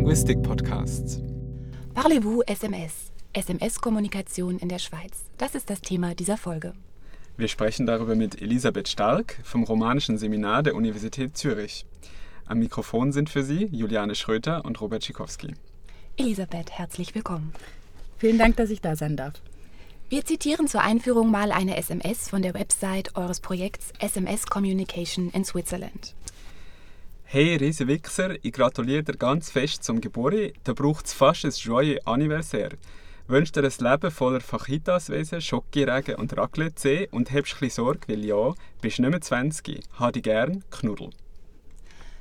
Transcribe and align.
Linguistik 0.00 0.42
Podcasts. 0.42 1.20
Parlez-vous 1.92 2.42
SMS? 2.46 3.12
SMS-Kommunikation 3.34 4.58
in 4.58 4.70
der 4.70 4.78
Schweiz. 4.78 5.26
Das 5.36 5.54
ist 5.54 5.68
das 5.68 5.82
Thema 5.82 6.14
dieser 6.14 6.38
Folge. 6.38 6.72
Wir 7.36 7.48
sprechen 7.48 7.84
darüber 7.84 8.14
mit 8.14 8.40
Elisabeth 8.40 8.88
Stark 8.88 9.38
vom 9.44 9.62
Romanischen 9.62 10.16
Seminar 10.16 10.62
der 10.62 10.74
Universität 10.74 11.36
Zürich. 11.36 11.84
Am 12.46 12.60
Mikrofon 12.60 13.12
sind 13.12 13.28
für 13.28 13.42
Sie 13.42 13.66
Juliane 13.66 14.14
Schröter 14.14 14.64
und 14.64 14.80
Robert 14.80 15.04
Schikowski. 15.04 15.54
Elisabeth, 16.16 16.70
herzlich 16.70 17.14
willkommen. 17.14 17.52
Vielen 18.16 18.38
Dank, 18.38 18.56
dass 18.56 18.70
ich 18.70 18.80
da 18.80 18.96
sein 18.96 19.18
darf. 19.18 19.34
Wir 20.08 20.24
zitieren 20.24 20.66
zur 20.66 20.80
Einführung 20.80 21.30
mal 21.30 21.52
eine 21.52 21.76
SMS 21.76 22.30
von 22.30 22.40
der 22.40 22.54
Website 22.54 23.16
eures 23.16 23.40
Projekts 23.40 23.92
SMS 23.98 24.46
Communication 24.46 25.28
in 25.28 25.44
Switzerland. 25.44 26.14
Hey 27.32 27.54
Riese 27.54 27.86
Wichser, 27.86 28.44
ich 28.44 28.52
gratuliere 28.52 29.04
dir 29.04 29.16
ganz 29.16 29.52
fest 29.52 29.84
zum 29.84 30.00
Geburt. 30.00 30.52
Da 30.64 30.72
braucht 30.72 31.06
es 31.06 31.12
fast 31.12 31.44
ein 31.44 31.52
joyeux 31.52 32.04
Anniversaire. 32.04 32.76
Wünsch 33.28 33.52
dir 33.52 33.62
ein 33.62 33.72
Leben 33.78 34.10
voller 34.10 34.40
Fajitaswesen, 34.40 35.40
Schokiregen 35.40 36.16
und 36.16 36.36
Raclette 36.36 37.06
und 37.12 37.30
hebst 37.30 37.62
ein 37.62 37.70
Sorge, 37.70 38.08
weil 38.08 38.24
ja, 38.24 38.52
bist 38.80 38.98
nicht 38.98 39.10
mehr 39.10 39.20
20. 39.20 39.80
Ha 40.00 40.10
dich 40.10 40.24
gern, 40.24 40.64
Knuddel. 40.72 41.10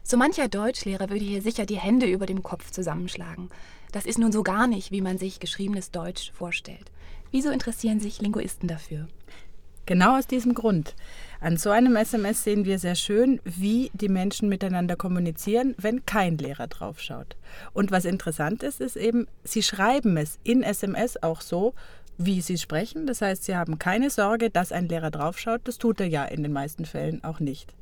So 0.04 0.16
mancher 0.16 0.48
Deutschlehrer 0.48 1.10
würde 1.10 1.26
hier 1.26 1.42
sicher 1.42 1.66
die 1.66 1.80
Hände 1.80 2.06
über 2.06 2.28
dem 2.28 2.44
Kopf 2.44 2.70
zusammenschlagen. 2.70 3.50
Das 3.92 4.06
ist 4.06 4.20
nun 4.20 4.32
so 4.32 4.44
gar 4.44 4.68
nicht, 4.68 4.92
wie 4.92 5.02
man 5.02 5.18
sich 5.18 5.40
geschriebenes 5.40 5.90
Deutsch 5.90 6.32
vorstellt. 6.34 6.92
Wieso 7.32 7.50
interessieren 7.50 8.00
sich 8.00 8.22
Linguisten 8.22 8.68
dafür? 8.68 9.08
Genau 9.88 10.20
aus 10.20 10.28
diesem 10.28 10.54
Grund. 10.54 10.94
An 11.42 11.56
so 11.56 11.70
einem 11.70 11.96
SMS 11.96 12.44
sehen 12.44 12.66
wir 12.66 12.80
sehr 12.80 12.96
schön, 12.96 13.40
wie 13.46 13.92
die 13.94 14.10
Menschen 14.10 14.50
miteinander 14.50 14.98
kommunizieren, 14.98 15.74
wenn 15.78 16.06
kein 16.06 16.38
Lehrer 16.38 16.68
draufschaut. 16.68 17.38
Und 17.72 17.92
was 17.92 18.04
interessant 18.04 18.62
ist, 18.62 18.82
ist 18.82 18.98
eben, 18.98 19.26
sie 19.46 19.64
schreiben 19.64 20.18
es 20.18 20.38
in 20.44 20.64
SMS 20.64 21.24
auch 21.24 21.40
so, 21.40 21.74
wie 22.18 22.42
sie 22.42 22.58
sprechen. 22.58 23.08
Das 23.08 23.22
heißt, 23.22 23.46
sie 23.46 23.56
haben 23.56 23.80
keine 23.80 24.10
Sorge, 24.10 24.50
dass 24.50 24.74
ein 24.74 24.90
Lehrer 24.90 25.12
draufschaut. 25.12 25.62
Das 25.64 25.78
tut 25.78 26.02
er 26.02 26.08
ja 26.08 26.26
in 26.26 26.44
den 26.44 26.52
meisten 26.52 26.84
Fällen 26.84 27.24
auch 27.24 27.40
nicht. 27.40 27.74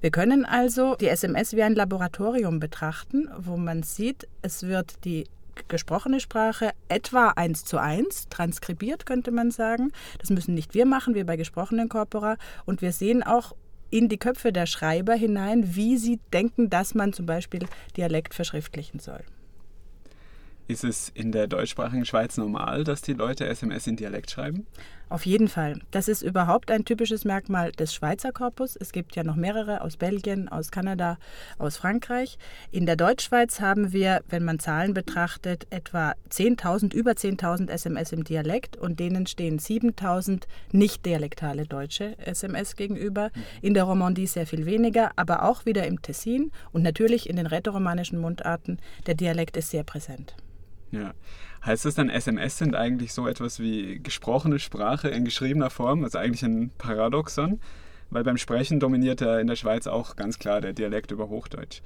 Wir 0.00 0.10
können 0.10 0.44
also 0.44 0.96
die 0.96 1.08
SMS 1.08 1.52
wie 1.52 1.62
ein 1.62 1.76
Laboratorium 1.76 2.58
betrachten, 2.58 3.28
wo 3.38 3.56
man 3.56 3.84
sieht, 3.84 4.26
es 4.42 4.64
wird 4.64 5.04
die 5.04 5.26
gesprochene 5.68 6.20
Sprache 6.20 6.70
etwa 6.88 7.30
eins 7.30 7.64
zu 7.64 7.78
eins, 7.78 8.28
transkribiert 8.28 9.06
könnte 9.06 9.30
man 9.30 9.50
sagen. 9.50 9.92
Das 10.18 10.30
müssen 10.30 10.54
nicht 10.54 10.74
wir 10.74 10.86
machen, 10.86 11.14
wir 11.14 11.26
bei 11.26 11.36
gesprochenen 11.36 11.88
Corpora. 11.88 12.36
Und 12.64 12.82
wir 12.82 12.92
sehen 12.92 13.22
auch 13.22 13.54
in 13.90 14.08
die 14.08 14.18
Köpfe 14.18 14.52
der 14.52 14.66
Schreiber 14.66 15.14
hinein, 15.14 15.76
wie 15.76 15.96
sie 15.96 16.18
denken, 16.32 16.70
dass 16.70 16.94
man 16.94 17.12
zum 17.12 17.26
Beispiel 17.26 17.66
Dialekt 17.96 18.34
verschriftlichen 18.34 18.98
soll. 18.98 19.22
Ist 20.66 20.82
es 20.82 21.10
in 21.10 21.30
der 21.30 21.46
deutschsprachigen 21.46 22.06
Schweiz 22.06 22.38
normal, 22.38 22.84
dass 22.84 23.02
die 23.02 23.12
Leute 23.12 23.46
SMS 23.46 23.86
in 23.86 23.96
Dialekt 23.96 24.30
schreiben? 24.30 24.66
Auf 25.08 25.26
jeden 25.26 25.48
Fall. 25.48 25.80
Das 25.90 26.08
ist 26.08 26.22
überhaupt 26.22 26.70
ein 26.70 26.84
typisches 26.84 27.24
Merkmal 27.24 27.72
des 27.72 27.94
Schweizer 27.94 28.32
Korpus. 28.32 28.74
Es 28.76 28.90
gibt 28.90 29.14
ja 29.16 29.22
noch 29.22 29.36
mehrere 29.36 29.82
aus 29.82 29.96
Belgien, 29.96 30.48
aus 30.48 30.70
Kanada, 30.70 31.18
aus 31.58 31.76
Frankreich. 31.76 32.38
In 32.70 32.86
der 32.86 32.96
Deutschschweiz 32.96 33.60
haben 33.60 33.92
wir, 33.92 34.22
wenn 34.28 34.44
man 34.44 34.58
Zahlen 34.58 34.94
betrachtet, 34.94 35.66
etwa 35.70 36.14
10.000, 36.30 36.94
über 36.94 37.12
10.000 37.12 37.68
SMS 37.68 38.12
im 38.12 38.24
Dialekt 38.24 38.76
und 38.76 38.98
denen 38.98 39.26
stehen 39.26 39.58
7.000 39.58 40.44
nicht 40.72 41.04
dialektale 41.04 41.66
deutsche 41.66 42.18
SMS 42.18 42.74
gegenüber. 42.74 43.30
In 43.60 43.74
der 43.74 43.84
Romandie 43.84 44.26
sehr 44.26 44.46
viel 44.46 44.64
weniger, 44.64 45.12
aber 45.16 45.44
auch 45.44 45.66
wieder 45.66 45.86
im 45.86 46.00
Tessin 46.00 46.50
und 46.72 46.82
natürlich 46.82 47.28
in 47.28 47.36
den 47.36 47.46
rätoromanischen 47.46 48.18
Mundarten. 48.18 48.78
Der 49.06 49.14
Dialekt 49.14 49.56
ist 49.56 49.70
sehr 49.70 49.84
präsent. 49.84 50.34
Ja. 50.94 51.12
Heißt 51.64 51.86
das 51.86 51.94
dann, 51.94 52.10
SMS 52.10 52.58
sind 52.58 52.74
eigentlich 52.74 53.14
so 53.14 53.26
etwas 53.26 53.58
wie 53.58 53.98
gesprochene 53.98 54.58
Sprache 54.58 55.08
in 55.08 55.24
geschriebener 55.24 55.70
Form, 55.70 56.04
also 56.04 56.18
eigentlich 56.18 56.42
ein 56.42 56.70
Paradoxon? 56.76 57.58
Weil 58.10 58.22
beim 58.22 58.36
Sprechen 58.36 58.80
dominiert 58.80 59.22
ja 59.22 59.38
in 59.38 59.46
der 59.46 59.56
Schweiz 59.56 59.86
auch 59.86 60.14
ganz 60.14 60.38
klar 60.38 60.60
der 60.60 60.74
Dialekt 60.74 61.10
über 61.10 61.30
Hochdeutsch. 61.30 61.80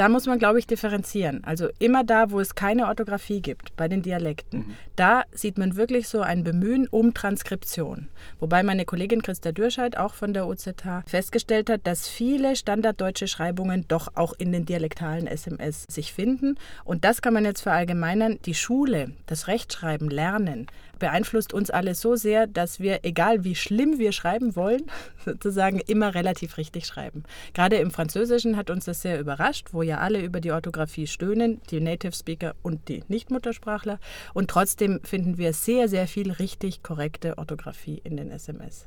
Da 0.00 0.08
muss 0.08 0.24
man, 0.24 0.38
glaube 0.38 0.58
ich, 0.58 0.66
differenzieren. 0.66 1.44
Also 1.44 1.68
immer 1.78 2.04
da, 2.04 2.30
wo 2.30 2.40
es 2.40 2.54
keine 2.54 2.86
Orthographie 2.86 3.42
gibt, 3.42 3.76
bei 3.76 3.86
den 3.86 4.00
Dialekten, 4.00 4.60
mhm. 4.60 4.74
da 4.96 5.24
sieht 5.30 5.58
man 5.58 5.76
wirklich 5.76 6.08
so 6.08 6.22
ein 6.22 6.42
Bemühen 6.42 6.88
um 6.88 7.12
Transkription. 7.12 8.08
Wobei 8.38 8.62
meine 8.62 8.86
Kollegin 8.86 9.20
Christa 9.20 9.52
Dürscheid 9.52 9.98
auch 9.98 10.14
von 10.14 10.32
der 10.32 10.46
OZH 10.46 11.02
festgestellt 11.04 11.68
hat, 11.68 11.86
dass 11.86 12.08
viele 12.08 12.56
standarddeutsche 12.56 13.28
Schreibungen 13.28 13.84
doch 13.88 14.16
auch 14.16 14.32
in 14.32 14.52
den 14.52 14.64
dialektalen 14.64 15.26
SMS 15.26 15.84
sich 15.90 16.14
finden. 16.14 16.56
Und 16.86 17.04
das 17.04 17.20
kann 17.20 17.34
man 17.34 17.44
jetzt 17.44 17.60
verallgemeinern. 17.60 18.38
Die 18.46 18.54
Schule, 18.54 19.12
das 19.26 19.48
Rechtschreiben, 19.48 20.08
Lernen, 20.08 20.66
beeinflusst 21.00 21.52
uns 21.52 21.70
alle 21.70 21.96
so 21.96 22.14
sehr, 22.14 22.46
dass 22.46 22.78
wir, 22.78 23.00
egal 23.04 23.42
wie 23.42 23.56
schlimm 23.56 23.98
wir 23.98 24.12
schreiben 24.12 24.54
wollen, 24.54 24.82
sozusagen 25.24 25.80
immer 25.80 26.14
relativ 26.14 26.56
richtig 26.56 26.86
schreiben. 26.86 27.24
Gerade 27.54 27.76
im 27.76 27.90
Französischen 27.90 28.56
hat 28.56 28.70
uns 28.70 28.84
das 28.84 29.02
sehr 29.02 29.18
überrascht, 29.18 29.68
wo 29.72 29.82
ja 29.82 29.98
alle 29.98 30.22
über 30.22 30.40
die 30.40 30.52
Orthographie 30.52 31.08
stöhnen, 31.08 31.60
die 31.70 31.80
Native 31.80 32.12
Speaker 32.12 32.54
und 32.62 32.88
die 32.88 33.02
Nichtmuttersprachler. 33.08 33.98
Und 34.32 34.48
trotzdem 34.48 35.00
finden 35.02 35.38
wir 35.38 35.52
sehr, 35.52 35.88
sehr 35.88 36.06
viel 36.06 36.30
richtig 36.30 36.84
korrekte 36.84 37.36
Orthographie 37.38 38.00
in 38.04 38.16
den 38.16 38.30
SMS. 38.30 38.86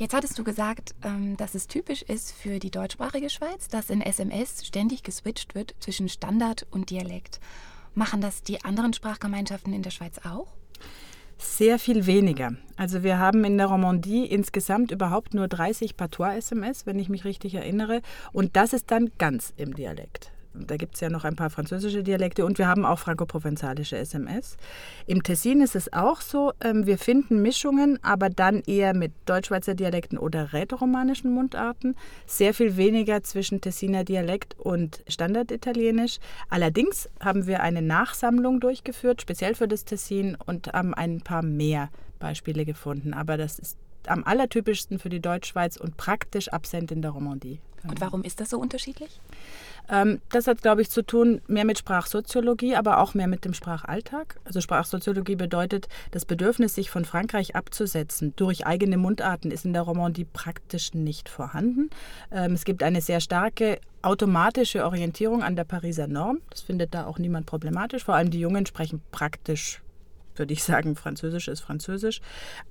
Jetzt 0.00 0.14
hattest 0.14 0.38
du 0.38 0.44
gesagt, 0.44 0.94
ähm, 1.02 1.36
dass 1.36 1.54
es 1.54 1.66
typisch 1.66 2.00
ist 2.00 2.32
für 2.32 2.58
die 2.58 2.70
deutschsprachige 2.70 3.28
Schweiz, 3.28 3.68
dass 3.68 3.90
in 3.90 4.00
SMS 4.00 4.66
ständig 4.66 5.02
geswitcht 5.02 5.54
wird 5.54 5.74
zwischen 5.78 6.08
Standard 6.08 6.66
und 6.70 6.88
Dialekt. 6.88 7.38
Machen 7.94 8.22
das 8.22 8.42
die 8.42 8.64
anderen 8.64 8.94
Sprachgemeinschaften 8.94 9.74
in 9.74 9.82
der 9.82 9.90
Schweiz 9.90 10.16
auch? 10.24 10.46
Sehr 11.42 11.78
viel 11.78 12.04
weniger. 12.04 12.52
Also 12.76 13.02
wir 13.02 13.18
haben 13.18 13.44
in 13.44 13.56
der 13.56 13.68
Romandie 13.68 14.26
insgesamt 14.26 14.90
überhaupt 14.90 15.32
nur 15.32 15.48
30 15.48 15.96
Patois-SMS, 15.96 16.84
wenn 16.84 16.98
ich 16.98 17.08
mich 17.08 17.24
richtig 17.24 17.54
erinnere. 17.54 18.02
Und 18.32 18.56
das 18.56 18.74
ist 18.74 18.90
dann 18.90 19.10
ganz 19.16 19.54
im 19.56 19.72
Dialekt. 19.72 20.32
Da 20.52 20.76
gibt 20.76 20.96
es 20.96 21.00
ja 21.00 21.08
noch 21.10 21.24
ein 21.24 21.36
paar 21.36 21.50
französische 21.50 22.02
Dialekte 22.02 22.44
und 22.44 22.58
wir 22.58 22.66
haben 22.66 22.84
auch 22.84 22.98
frankoprovenzalische 22.98 23.96
SMS. 23.96 24.56
Im 25.06 25.22
Tessin 25.22 25.60
ist 25.60 25.76
es 25.76 25.92
auch 25.92 26.20
so, 26.20 26.52
ähm, 26.60 26.86
wir 26.86 26.98
finden 26.98 27.40
Mischungen, 27.40 28.02
aber 28.02 28.30
dann 28.30 28.60
eher 28.66 28.94
mit 28.94 29.12
Deutschschweizer 29.26 29.74
Dialekten 29.74 30.18
oder 30.18 30.52
rätoromanischen 30.52 31.32
Mundarten. 31.32 31.94
Sehr 32.26 32.52
viel 32.52 32.76
weniger 32.76 33.22
zwischen 33.22 33.60
Tessiner 33.60 34.02
Dialekt 34.02 34.58
und 34.58 35.04
Standarditalienisch. 35.06 36.18
Allerdings 36.48 37.08
haben 37.20 37.46
wir 37.46 37.62
eine 37.62 37.82
Nachsammlung 37.82 38.58
durchgeführt, 38.58 39.22
speziell 39.22 39.54
für 39.54 39.68
das 39.68 39.84
Tessin, 39.84 40.36
und 40.46 40.72
haben 40.72 40.94
ein 40.94 41.20
paar 41.20 41.42
mehr 41.42 41.90
Beispiele 42.18 42.64
gefunden. 42.64 43.14
Aber 43.14 43.36
das 43.36 43.58
ist 43.60 43.78
am 44.06 44.24
allertypischsten 44.24 44.98
für 44.98 45.10
die 45.10 45.20
Deutschschweiz 45.20 45.76
und 45.76 45.96
praktisch 45.96 46.48
absent 46.48 46.90
in 46.90 47.02
der 47.02 47.12
Romandie. 47.12 47.60
Und 47.88 48.00
warum 48.00 48.22
ist 48.24 48.40
das 48.40 48.50
so 48.50 48.58
unterschiedlich? 48.58 49.20
Ähm, 49.88 50.20
das 50.30 50.46
hat, 50.46 50.62
glaube 50.62 50.82
ich, 50.82 50.90
zu 50.90 51.02
tun 51.02 51.40
mehr 51.46 51.64
mit 51.64 51.78
Sprachsoziologie, 51.78 52.76
aber 52.76 52.98
auch 52.98 53.14
mehr 53.14 53.26
mit 53.26 53.44
dem 53.44 53.54
Sprachalltag. 53.54 54.38
Also 54.44 54.60
Sprachsoziologie 54.60 55.36
bedeutet, 55.36 55.88
das 56.10 56.24
Bedürfnis, 56.24 56.74
sich 56.74 56.90
von 56.90 57.04
Frankreich 57.04 57.56
abzusetzen 57.56 58.34
durch 58.36 58.66
eigene 58.66 58.96
Mundarten, 58.96 59.50
ist 59.50 59.64
in 59.64 59.72
der 59.72 59.82
Romandie 59.82 60.26
praktisch 60.30 60.94
nicht 60.94 61.28
vorhanden. 61.28 61.90
Ähm, 62.30 62.52
es 62.52 62.64
gibt 62.64 62.82
eine 62.82 63.00
sehr 63.00 63.20
starke 63.20 63.80
automatische 64.02 64.84
Orientierung 64.84 65.42
an 65.42 65.56
der 65.56 65.64
Pariser 65.64 66.06
Norm. 66.06 66.40
Das 66.50 66.62
findet 66.62 66.94
da 66.94 67.06
auch 67.06 67.18
niemand 67.18 67.46
problematisch. 67.46 68.04
Vor 68.04 68.14
allem 68.14 68.30
die 68.30 68.40
Jungen 68.40 68.66
sprechen 68.66 69.02
praktisch 69.10 69.82
würde 70.40 70.52
ich 70.52 70.64
sagen, 70.64 70.96
Französisch 70.96 71.46
ist 71.46 71.60
Französisch, 71.60 72.20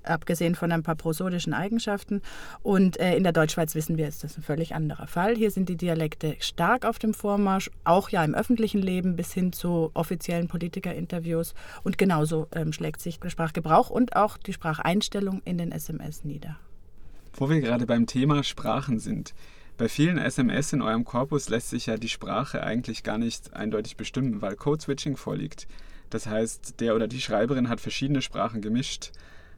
abgesehen 0.02 0.54
von 0.54 0.70
ein 0.70 0.82
paar 0.82 0.96
prosodischen 0.96 1.54
Eigenschaften. 1.54 2.20
Und 2.62 3.00
äh, 3.00 3.16
in 3.16 3.22
der 3.22 3.32
Deutschschweiz 3.32 3.74
wissen 3.74 3.96
wir, 3.96 4.06
ist 4.06 4.22
das 4.22 4.36
ein 4.36 4.42
völlig 4.42 4.74
anderer 4.74 5.06
Fall. 5.06 5.34
Hier 5.34 5.50
sind 5.50 5.70
die 5.70 5.76
Dialekte 5.76 6.36
stark 6.40 6.84
auf 6.84 6.98
dem 6.98 7.14
Vormarsch, 7.14 7.70
auch 7.84 8.10
ja 8.10 8.22
im 8.22 8.34
öffentlichen 8.34 8.82
Leben 8.82 9.16
bis 9.16 9.32
hin 9.32 9.54
zu 9.54 9.90
offiziellen 9.94 10.48
Politikerinterviews. 10.48 11.54
Und 11.82 11.96
genauso 11.96 12.48
ähm, 12.52 12.74
schlägt 12.74 13.00
sich 13.00 13.18
der 13.18 13.30
Sprachgebrauch 13.30 13.88
und 13.88 14.16
auch 14.16 14.36
die 14.36 14.52
Spracheinstellung 14.52 15.40
in 15.46 15.56
den 15.56 15.72
SMS 15.72 16.24
nieder. 16.24 16.58
Wo 17.34 17.48
wir 17.48 17.60
gerade 17.60 17.86
beim 17.86 18.06
Thema 18.06 18.44
Sprachen 18.44 18.98
sind. 18.98 19.32
Bei 19.80 19.88
vielen 19.88 20.18
SMS 20.18 20.74
in 20.74 20.82
eurem 20.82 21.04
Korpus 21.06 21.48
lässt 21.48 21.70
sich 21.70 21.86
ja 21.86 21.96
die 21.96 22.10
Sprache 22.10 22.62
eigentlich 22.62 23.02
gar 23.02 23.16
nicht 23.16 23.54
eindeutig 23.54 23.96
bestimmen, 23.96 24.42
weil 24.42 24.54
Code-Switching 24.54 25.16
vorliegt. 25.16 25.66
Das 26.10 26.26
heißt, 26.26 26.80
der 26.80 26.94
oder 26.94 27.08
die 27.08 27.20
Schreiberin 27.20 27.68
hat 27.68 27.80
verschiedene 27.80 28.20
Sprachen 28.20 28.60
gemischt. 28.60 29.12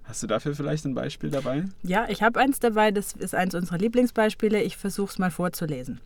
Hast 0.04 0.22
du 0.22 0.26
dafür 0.26 0.54
vielleicht 0.54 0.84
ein 0.84 0.94
Beispiel 0.94 1.30
dabei? 1.30 1.64
Ja, 1.82 2.06
ich 2.08 2.22
habe 2.22 2.40
eins 2.40 2.60
dabei. 2.60 2.90
Das 2.90 3.12
ist 3.12 3.34
eins 3.34 3.54
unserer 3.54 3.78
Lieblingsbeispiele. 3.78 4.62
Ich 4.62 4.76
versuche 4.76 5.10
es 5.10 5.18
mal 5.18 5.30
vorzulesen. 5.30 6.00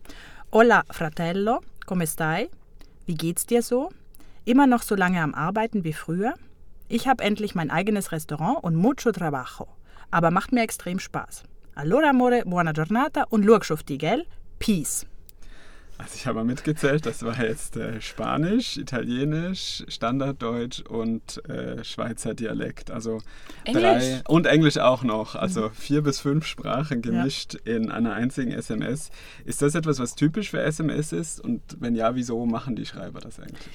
Hola, 0.51 0.83
fratello, 0.89 1.61
come 1.85 2.07
stai? 2.07 2.49
Wie 3.05 3.15
geht's 3.15 3.45
dir 3.45 3.61
so? 3.61 3.89
Immer 4.45 4.67
noch 4.67 4.83
so 4.83 4.95
lange 4.95 5.21
am 5.21 5.33
Arbeiten 5.33 5.83
wie 5.83 5.93
früher? 5.93 6.35
Ich 6.87 7.07
habe 7.07 7.23
endlich 7.23 7.53
mein 7.53 7.69
eigenes 7.69 8.11
Restaurant 8.13 8.63
und 8.63 8.75
mucho 8.75 9.11
trabajo. 9.11 9.67
Aber 10.09 10.31
macht 10.31 10.53
mir 10.53 10.61
extrem 10.61 10.99
Spaß. 10.99 11.43
Allora, 11.75 12.11
amore, 12.11 12.43
buona 12.45 12.71
giornata 12.71 13.25
und 13.29 13.45
die, 13.89 13.97
gell? 13.97 14.25
Peace. 14.59 15.05
Also 15.99 16.13
ich 16.15 16.27
habe 16.27 16.35
mal 16.35 16.45
mitgezählt, 16.45 17.07
das 17.07 17.23
war 17.23 17.43
jetzt 17.43 17.75
äh, 17.75 17.99
Spanisch, 18.01 18.77
Italienisch, 18.77 19.83
Standarddeutsch 19.87 20.81
und 20.81 21.43
äh, 21.49 21.83
Schweizer 21.83 22.35
Dialekt. 22.35 22.91
Also 22.91 23.19
Englisch? 23.63 23.83
drei 23.83 24.21
und 24.27 24.45
Englisch 24.45 24.77
auch 24.77 25.03
noch. 25.03 25.35
Also 25.35 25.69
vier 25.69 26.03
bis 26.03 26.19
fünf 26.19 26.45
Sprachen 26.45 27.01
gemischt 27.01 27.57
ja. 27.65 27.75
in 27.75 27.91
einer 27.91 28.13
einzigen 28.13 28.51
SMS. 28.51 29.09
Ist 29.45 29.63
das 29.63 29.73
etwas, 29.73 29.97
was 29.97 30.13
typisch 30.13 30.51
für 30.51 30.61
SMS 30.61 31.13
ist? 31.13 31.39
Und 31.39 31.61
wenn 31.79 31.95
ja, 31.95 32.13
wieso 32.15 32.45
machen 32.45 32.75
die 32.75 32.85
Schreiber 32.85 33.19
das 33.19 33.39
eigentlich? 33.39 33.67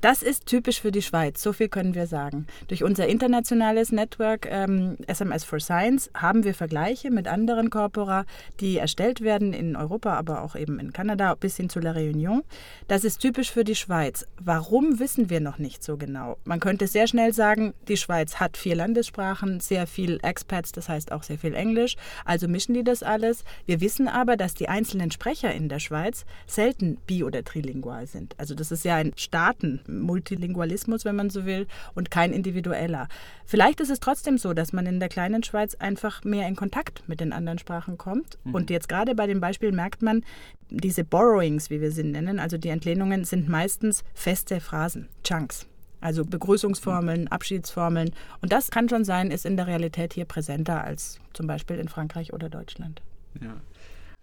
Das 0.00 0.22
ist 0.22 0.46
typisch 0.46 0.80
für 0.80 0.92
die 0.92 1.02
Schweiz, 1.02 1.42
so 1.42 1.52
viel 1.52 1.68
können 1.68 1.94
wir 1.94 2.06
sagen. 2.06 2.46
Durch 2.68 2.84
unser 2.84 3.06
internationales 3.06 3.92
Network 3.92 4.46
ähm, 4.50 4.96
SMS 5.06 5.44
for 5.44 5.58
Science 5.58 6.10
haben 6.14 6.44
wir 6.44 6.54
Vergleiche 6.54 7.10
mit 7.10 7.28
anderen 7.28 7.70
Corpora, 7.70 8.26
die 8.60 8.76
erstellt 8.76 9.22
werden 9.22 9.54
in 9.54 9.74
Europa, 9.74 10.14
aber 10.14 10.42
auch 10.42 10.54
eben 10.54 10.78
in 10.78 10.92
Kanada 10.92 11.34
bis 11.34 11.56
hin 11.56 11.70
zu 11.70 11.80
La 11.80 11.92
Réunion. 11.92 12.42
Das 12.88 13.04
ist 13.04 13.20
typisch 13.20 13.50
für 13.50 13.64
die 13.64 13.74
Schweiz. 13.74 14.26
Warum 14.38 14.98
wissen 15.00 15.30
wir 15.30 15.40
noch 15.40 15.58
nicht 15.58 15.82
so 15.82 15.96
genau? 15.96 16.36
Man 16.44 16.60
könnte 16.60 16.86
sehr 16.86 17.06
schnell 17.06 17.32
sagen, 17.32 17.72
die 17.88 17.96
Schweiz 17.96 18.36
hat 18.36 18.56
vier 18.56 18.76
Landessprachen, 18.76 19.60
sehr 19.60 19.86
viel 19.86 20.18
Expats, 20.22 20.72
das 20.72 20.88
heißt 20.88 21.10
auch 21.10 21.22
sehr 21.22 21.38
viel 21.38 21.54
Englisch, 21.54 21.96
also 22.24 22.48
mischen 22.48 22.74
die 22.74 22.84
das 22.84 23.02
alles. 23.02 23.44
Wir 23.64 23.80
wissen 23.80 24.08
aber, 24.08 24.36
dass 24.36 24.54
die 24.54 24.68
einzelnen 24.68 25.10
Sprecher 25.10 25.52
in 25.54 25.68
der 25.70 25.78
Schweiz 25.78 26.26
selten 26.46 26.98
bi- 27.06 27.24
oder 27.24 27.44
trilingual 27.44 28.06
sind. 28.06 28.34
Also 28.38 28.54
das 28.54 28.70
ist 28.70 28.84
ja 28.84 28.96
ein 28.96 29.12
Staaten 29.16 29.80
Multilingualismus, 29.88 31.04
wenn 31.04 31.16
man 31.16 31.30
so 31.30 31.44
will, 31.44 31.66
und 31.94 32.10
kein 32.10 32.32
individueller. 32.32 33.08
Vielleicht 33.44 33.80
ist 33.80 33.90
es 33.90 34.00
trotzdem 34.00 34.38
so, 34.38 34.54
dass 34.54 34.72
man 34.72 34.86
in 34.86 35.00
der 35.00 35.08
kleinen 35.08 35.42
Schweiz 35.42 35.74
einfach 35.74 36.24
mehr 36.24 36.48
in 36.48 36.56
Kontakt 36.56 37.02
mit 37.08 37.20
den 37.20 37.32
anderen 37.32 37.58
Sprachen 37.58 37.98
kommt. 37.98 38.38
Mhm. 38.44 38.54
Und 38.54 38.70
jetzt 38.70 38.88
gerade 38.88 39.14
bei 39.14 39.26
dem 39.26 39.40
Beispiel 39.40 39.72
merkt 39.72 40.02
man, 40.02 40.24
diese 40.68 41.04
Borrowings, 41.04 41.70
wie 41.70 41.80
wir 41.80 41.92
sie 41.92 42.04
nennen, 42.04 42.38
also 42.38 42.58
die 42.58 42.70
Entlehnungen, 42.70 43.24
sind 43.24 43.48
meistens 43.48 44.04
feste 44.14 44.60
Phrasen, 44.60 45.08
Chunks. 45.22 45.66
Also 46.00 46.24
Begrüßungsformeln, 46.24 47.22
mhm. 47.22 47.28
Abschiedsformeln. 47.28 48.12
Und 48.42 48.52
das 48.52 48.70
kann 48.70 48.88
schon 48.88 49.04
sein, 49.04 49.30
ist 49.30 49.46
in 49.46 49.56
der 49.56 49.66
Realität 49.66 50.12
hier 50.12 50.24
präsenter 50.24 50.84
als 50.84 51.18
zum 51.32 51.46
Beispiel 51.46 51.76
in 51.76 51.88
Frankreich 51.88 52.32
oder 52.32 52.48
Deutschland. 52.48 53.00
Ja. 53.40 53.56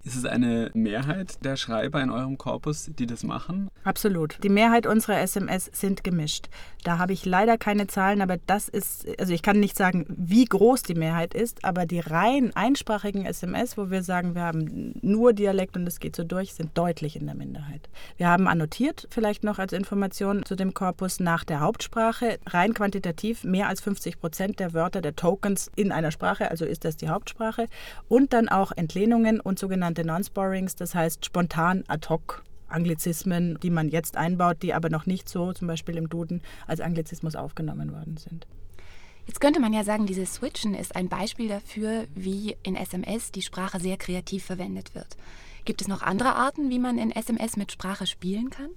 Ist 0.05 0.17
es 0.17 0.25
eine 0.25 0.69
Mehrheit 0.73 1.45
der 1.45 1.55
Schreiber 1.55 2.01
in 2.01 2.09
eurem 2.09 2.38
Korpus, 2.38 2.91
die 3.00 3.05
das 3.05 3.23
machen? 3.23 3.69
Absolut. 3.85 4.38
Die 4.44 4.50
Mehrheit 4.50 4.85
unserer 4.85 5.21
SMS 5.21 5.69
sind 5.71 6.03
gemischt. 6.03 6.50
Da 6.83 6.97
habe 6.97 7.13
ich 7.13 7.25
leider 7.25 7.57
keine 7.57 7.88
Zahlen, 7.88 8.21
aber 8.21 8.35
das 8.45 8.67
ist, 8.67 9.07
also 9.17 9.31
ich 9.31 9.41
kann 9.41 9.61
nicht 9.61 9.77
sagen, 9.77 10.05
wie 10.09 10.44
groß 10.44 10.83
die 10.83 10.95
Mehrheit 10.95 11.33
ist, 11.33 11.63
aber 11.63 11.85
die 11.85 12.01
rein 12.01 12.53
einsprachigen 12.53 13.25
SMS, 13.25 13.77
wo 13.77 13.91
wir 13.91 14.03
sagen, 14.03 14.35
wir 14.35 14.41
haben 14.41 14.94
nur 15.01 15.31
Dialekt 15.31 15.77
und 15.77 15.88
es 15.88 16.01
geht 16.01 16.17
so 16.17 16.25
durch, 16.25 16.53
sind 16.53 16.77
deutlich 16.77 17.15
in 17.15 17.25
der 17.25 17.35
Minderheit. 17.35 17.88
Wir 18.17 18.27
haben 18.27 18.49
annotiert, 18.49 19.07
vielleicht 19.09 19.45
noch 19.45 19.57
als 19.57 19.71
Information 19.71 20.44
zu 20.44 20.57
dem 20.57 20.73
Korpus 20.73 21.21
nach 21.21 21.45
der 21.45 21.61
Hauptsprache, 21.61 22.39
rein 22.47 22.73
quantitativ 22.73 23.45
mehr 23.45 23.69
als 23.69 23.79
50 23.79 24.19
Prozent 24.19 24.59
der 24.59 24.73
Wörter, 24.73 24.99
der 24.99 25.15
Tokens 25.15 25.71
in 25.77 25.94
einer 25.94 26.11
Sprache, 26.11 26.51
also 26.51 26.65
ist 26.65 26.83
das 26.83 26.97
die 26.97 27.07
Hauptsprache, 27.07 27.69
und 28.09 28.33
dann 28.33 28.49
auch 28.49 28.73
Entlehnungen 28.75 29.39
und 29.39 29.57
sogenannte 29.57 29.93
sogenannte 29.94 30.06
Non-Sparings, 30.06 30.75
das 30.75 30.95
heißt 30.95 31.25
spontan 31.25 31.84
ad 31.88 32.10
hoc 32.10 32.44
Anglizismen, 32.68 33.60
die 33.62 33.69
man 33.69 33.90
jetzt 33.90 34.18
einbaut, 34.18 34.63
die 34.63 34.74
aber 34.74 34.90
noch 34.90 35.06
nicht 35.06 35.30
so 35.30 35.54
zum 35.54 35.68
Beispiel 35.68 35.95
im 35.95 36.10
Duden 36.10 36.42
als 36.66 36.81
Anglizismus 36.81 37.36
aufgenommen 37.36 37.92
worden 37.92 38.18
sind. 38.18 38.48
Jetzt 39.28 39.40
könnte 39.40 39.60
man 39.60 39.74
ja 39.74 39.84
sagen, 39.84 40.06
dieses 40.06 40.34
Switchen 40.34 40.74
ist 40.74 40.95
ein 40.95 41.07
Beispiel 41.07 41.48
dafür, 41.48 42.06
wie 42.16 42.57
in 42.63 42.75
SMS 42.75 43.31
die 43.31 43.44
Sprache 43.44 43.80
sehr 43.80 43.98
kreativ 43.98 44.44
verwendet 44.44 44.95
wird. 44.95 45.16
Gibt 45.66 45.81
es 45.81 45.88
noch 45.88 46.01
andere 46.01 46.36
Arten, 46.36 46.69
wie 46.69 46.80
man 46.80 46.98
in 46.98 47.12
SMS 47.12 47.56
mit 47.56 47.72
Sprache 47.72 48.07
spielen 48.07 48.50
kann? 48.50 48.69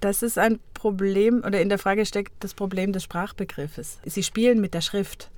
Das 0.00 0.22
ist 0.22 0.36
ein 0.36 0.58
Problem, 0.74 1.42
oder 1.46 1.62
in 1.62 1.70
der 1.70 1.78
Frage 1.78 2.04
steckt 2.04 2.32
das 2.40 2.52
Problem 2.52 2.92
des 2.92 3.04
Sprachbegriffes. 3.04 4.00
Sie 4.04 4.22
spielen 4.22 4.60
mit 4.60 4.74
der 4.74 4.82
Schrift. 4.82 5.30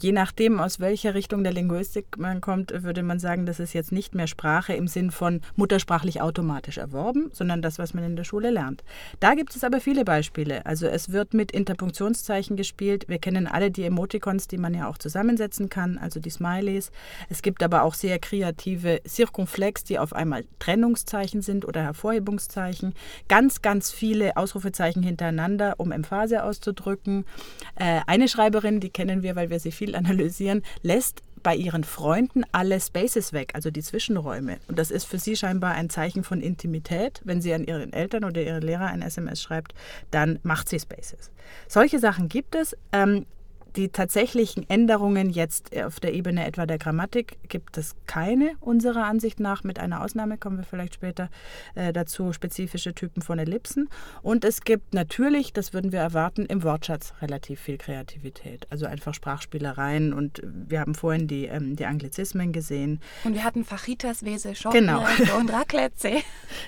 Je 0.00 0.10
nachdem, 0.10 0.58
aus 0.58 0.80
welcher 0.80 1.14
Richtung 1.14 1.44
der 1.44 1.52
Linguistik 1.52 2.18
man 2.18 2.40
kommt, 2.40 2.82
würde 2.82 3.02
man 3.02 3.20
sagen, 3.20 3.46
das 3.46 3.60
ist 3.60 3.74
jetzt 3.74 3.92
nicht 3.92 4.14
mehr 4.14 4.26
Sprache 4.26 4.72
im 4.72 4.88
Sinn 4.88 5.12
von 5.12 5.40
muttersprachlich 5.54 6.20
automatisch 6.20 6.78
erworben, 6.78 7.30
sondern 7.32 7.62
das, 7.62 7.78
was 7.78 7.94
man 7.94 8.02
in 8.02 8.16
der 8.16 8.24
Schule 8.24 8.50
lernt. 8.50 8.82
Da 9.20 9.34
gibt 9.34 9.54
es 9.54 9.62
aber 9.62 9.80
viele 9.80 10.04
Beispiele. 10.04 10.66
Also 10.66 10.86
es 10.86 11.12
wird 11.12 11.32
mit 11.32 11.52
Interpunktionszeichen 11.52 12.56
gespielt. 12.56 13.08
Wir 13.08 13.18
kennen 13.18 13.46
alle 13.46 13.70
die 13.70 13.84
Emoticons, 13.84 14.48
die 14.48 14.58
man 14.58 14.74
ja 14.74 14.88
auch 14.88 14.98
zusammensetzen 14.98 15.68
kann, 15.68 15.96
also 15.98 16.18
die 16.18 16.30
Smileys. 16.30 16.90
Es 17.28 17.42
gibt 17.42 17.62
aber 17.62 17.82
auch 17.82 17.94
sehr 17.94 18.18
kreative 18.18 19.00
Circumflex, 19.06 19.84
die 19.84 20.00
auf 20.00 20.12
einmal 20.12 20.44
Trennungszeichen 20.58 21.40
sind 21.40 21.64
oder 21.64 21.82
Hervorhebungszeichen. 21.82 22.94
Ganz, 23.28 23.62
ganz 23.62 23.92
viele 23.92 24.36
Ausrufezeichen 24.36 25.02
hintereinander, 25.02 25.74
um 25.78 25.92
Emphase 25.92 26.42
auszudrücken. 26.42 27.24
Äh, 27.76 28.00
eine 28.06 28.28
Schreiberin, 28.28 28.80
die 28.80 28.90
kennen 28.90 29.22
wir, 29.22 29.36
weil 29.36 29.50
wir 29.50 29.60
sie 29.60 29.70
viel 29.70 29.83
viel 29.84 29.94
analysieren, 29.94 30.62
lässt 30.82 31.22
bei 31.42 31.54
ihren 31.54 31.84
Freunden 31.84 32.44
alle 32.52 32.80
Spaces 32.80 33.34
weg, 33.34 33.50
also 33.54 33.70
die 33.70 33.82
Zwischenräume. 33.82 34.56
Und 34.66 34.78
das 34.78 34.90
ist 34.90 35.04
für 35.04 35.18
sie 35.18 35.36
scheinbar 35.36 35.74
ein 35.74 35.90
Zeichen 35.90 36.24
von 36.24 36.40
Intimität. 36.40 37.20
Wenn 37.24 37.42
sie 37.42 37.52
an 37.52 37.64
ihren 37.64 37.92
Eltern 37.92 38.24
oder 38.24 38.42
ihren 38.42 38.62
Lehrer 38.62 38.86
ein 38.86 39.02
SMS 39.02 39.42
schreibt, 39.42 39.74
dann 40.10 40.38
macht 40.42 40.70
sie 40.70 40.80
Spaces. 40.80 41.30
Solche 41.68 41.98
Sachen 41.98 42.30
gibt 42.30 42.54
es. 42.54 42.74
Ähm, 42.92 43.26
die 43.76 43.88
tatsächlichen 43.88 44.68
Änderungen 44.68 45.30
jetzt 45.30 45.76
auf 45.76 45.98
der 46.00 46.14
Ebene 46.14 46.46
etwa 46.46 46.66
der 46.66 46.78
Grammatik 46.78 47.38
gibt 47.48 47.76
es 47.76 47.96
keine 48.06 48.52
unserer 48.60 49.04
Ansicht 49.04 49.40
nach. 49.40 49.64
Mit 49.64 49.78
einer 49.78 50.02
Ausnahme 50.02 50.38
kommen 50.38 50.58
wir 50.58 50.64
vielleicht 50.64 50.94
später 50.94 51.28
äh, 51.74 51.92
dazu, 51.92 52.32
spezifische 52.32 52.94
Typen 52.94 53.22
von 53.22 53.38
Ellipsen. 53.38 53.88
Und 54.22 54.44
es 54.44 54.62
gibt 54.62 54.94
natürlich, 54.94 55.52
das 55.52 55.72
würden 55.72 55.92
wir 55.92 56.00
erwarten, 56.00 56.46
im 56.46 56.62
Wortschatz 56.62 57.14
relativ 57.20 57.60
viel 57.60 57.78
Kreativität. 57.78 58.66
Also 58.70 58.86
einfach 58.86 59.14
Sprachspielereien 59.14 60.12
und 60.12 60.40
wir 60.44 60.80
haben 60.80 60.94
vorhin 60.94 61.26
die, 61.26 61.46
ähm, 61.46 61.76
die 61.76 61.86
Anglizismen 61.86 62.52
gesehen. 62.52 63.00
Und 63.24 63.34
wir 63.34 63.44
hatten 63.44 63.64
Fajitas, 63.64 64.24
Wese, 64.24 64.54
Schoppen 64.54 64.80
genau. 64.80 65.04
und 65.38 65.52
Raclette. 65.52 66.22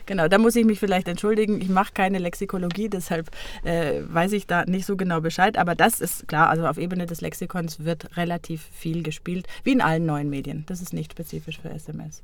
genau, 0.06 0.28
da 0.28 0.38
muss 0.38 0.56
ich 0.56 0.64
mich 0.64 0.80
vielleicht 0.80 1.08
entschuldigen. 1.08 1.60
Ich 1.60 1.68
mache 1.68 1.92
keine 1.94 2.18
Lexikologie, 2.18 2.88
deshalb 2.88 3.30
äh, 3.62 4.02
weiß 4.06 4.32
ich 4.32 4.46
da 4.46 4.64
nicht 4.64 4.86
so 4.86 4.96
genau 4.96 5.20
Bescheid. 5.20 5.56
Aber 5.56 5.74
das 5.74 6.00
ist 6.00 6.26
klar, 6.26 6.48
also 6.48 6.66
auf 6.66 6.78
Ebene 6.78 6.95
Ebene 6.96 7.06
des 7.06 7.20
Lexikons 7.20 7.81
wird 7.81 8.16
relativ 8.16 8.70
viel 8.72 9.02
gespielt, 9.02 9.46
wie 9.64 9.72
in 9.72 9.82
allen 9.82 10.06
neuen 10.06 10.31
Medien. 10.31 10.64
Das 10.66 10.81
ist 10.81 10.94
nicht 10.94 11.12
spezifisch 11.12 11.60
für 11.60 11.69
SMS. 11.69 12.22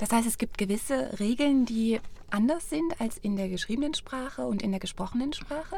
Das 0.00 0.12
heißt, 0.12 0.26
es 0.26 0.38
gibt 0.38 0.56
gewisse 0.56 1.18
Regeln, 1.20 1.66
die 1.66 2.00
anders 2.30 2.70
sind 2.70 2.98
als 3.00 3.18
in 3.18 3.36
der 3.36 3.50
geschriebenen 3.50 3.92
Sprache 3.92 4.46
und 4.46 4.62
in 4.62 4.70
der 4.70 4.80
gesprochenen 4.80 5.34
Sprache. 5.34 5.76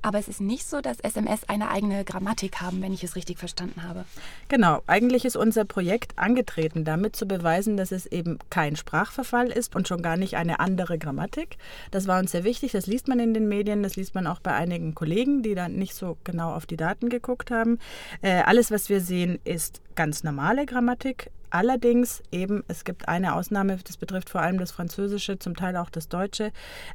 Aber 0.00 0.18
es 0.18 0.28
ist 0.28 0.40
nicht 0.40 0.64
so, 0.64 0.80
dass 0.80 0.98
SMS 1.00 1.46
eine 1.46 1.68
eigene 1.68 2.06
Grammatik 2.06 2.62
haben, 2.62 2.80
wenn 2.80 2.94
ich 2.94 3.04
es 3.04 3.16
richtig 3.16 3.38
verstanden 3.38 3.82
habe. 3.82 4.06
Genau, 4.48 4.80
eigentlich 4.86 5.26
ist 5.26 5.36
unser 5.36 5.66
Projekt 5.66 6.18
angetreten, 6.18 6.86
damit 6.86 7.16
zu 7.16 7.26
beweisen, 7.26 7.76
dass 7.76 7.92
es 7.92 8.06
eben 8.06 8.38
kein 8.48 8.76
Sprachverfall 8.76 9.48
ist 9.48 9.76
und 9.76 9.88
schon 9.88 10.00
gar 10.00 10.16
nicht 10.16 10.36
eine 10.36 10.58
andere 10.58 10.96
Grammatik. 10.96 11.58
Das 11.90 12.06
war 12.06 12.18
uns 12.18 12.30
sehr 12.30 12.44
wichtig, 12.44 12.72
das 12.72 12.86
liest 12.86 13.08
man 13.08 13.20
in 13.20 13.34
den 13.34 13.46
Medien, 13.46 13.82
das 13.82 13.96
liest 13.96 14.14
man 14.14 14.26
auch 14.26 14.40
bei 14.40 14.54
einigen 14.54 14.94
Kollegen, 14.94 15.42
die 15.42 15.54
dann 15.54 15.74
nicht 15.74 15.94
so 15.94 16.16
genau 16.24 16.54
auf 16.54 16.64
die 16.64 16.78
Daten 16.78 17.10
geguckt 17.10 17.50
haben. 17.50 17.78
Äh, 18.22 18.40
alles, 18.44 18.70
was 18.70 18.88
wir 18.88 19.02
sehen, 19.02 19.38
ist 19.44 19.82
ganz 19.96 20.24
normale 20.24 20.64
Grammatik, 20.64 21.30
Allerdings 21.50 22.22
eben, 22.30 22.64
es 22.68 22.84
gibt 22.84 23.08
eine 23.08 23.34
Ausnahme, 23.34 23.78
das 23.84 23.96
betrifft 23.96 24.30
vor 24.30 24.40
allem 24.40 24.58
das 24.58 24.70
Französische, 24.70 25.38
zum 25.38 25.56
Teil 25.56 25.76
auch 25.76 25.90
das 25.90 26.08
Deutsche, 26.08 26.52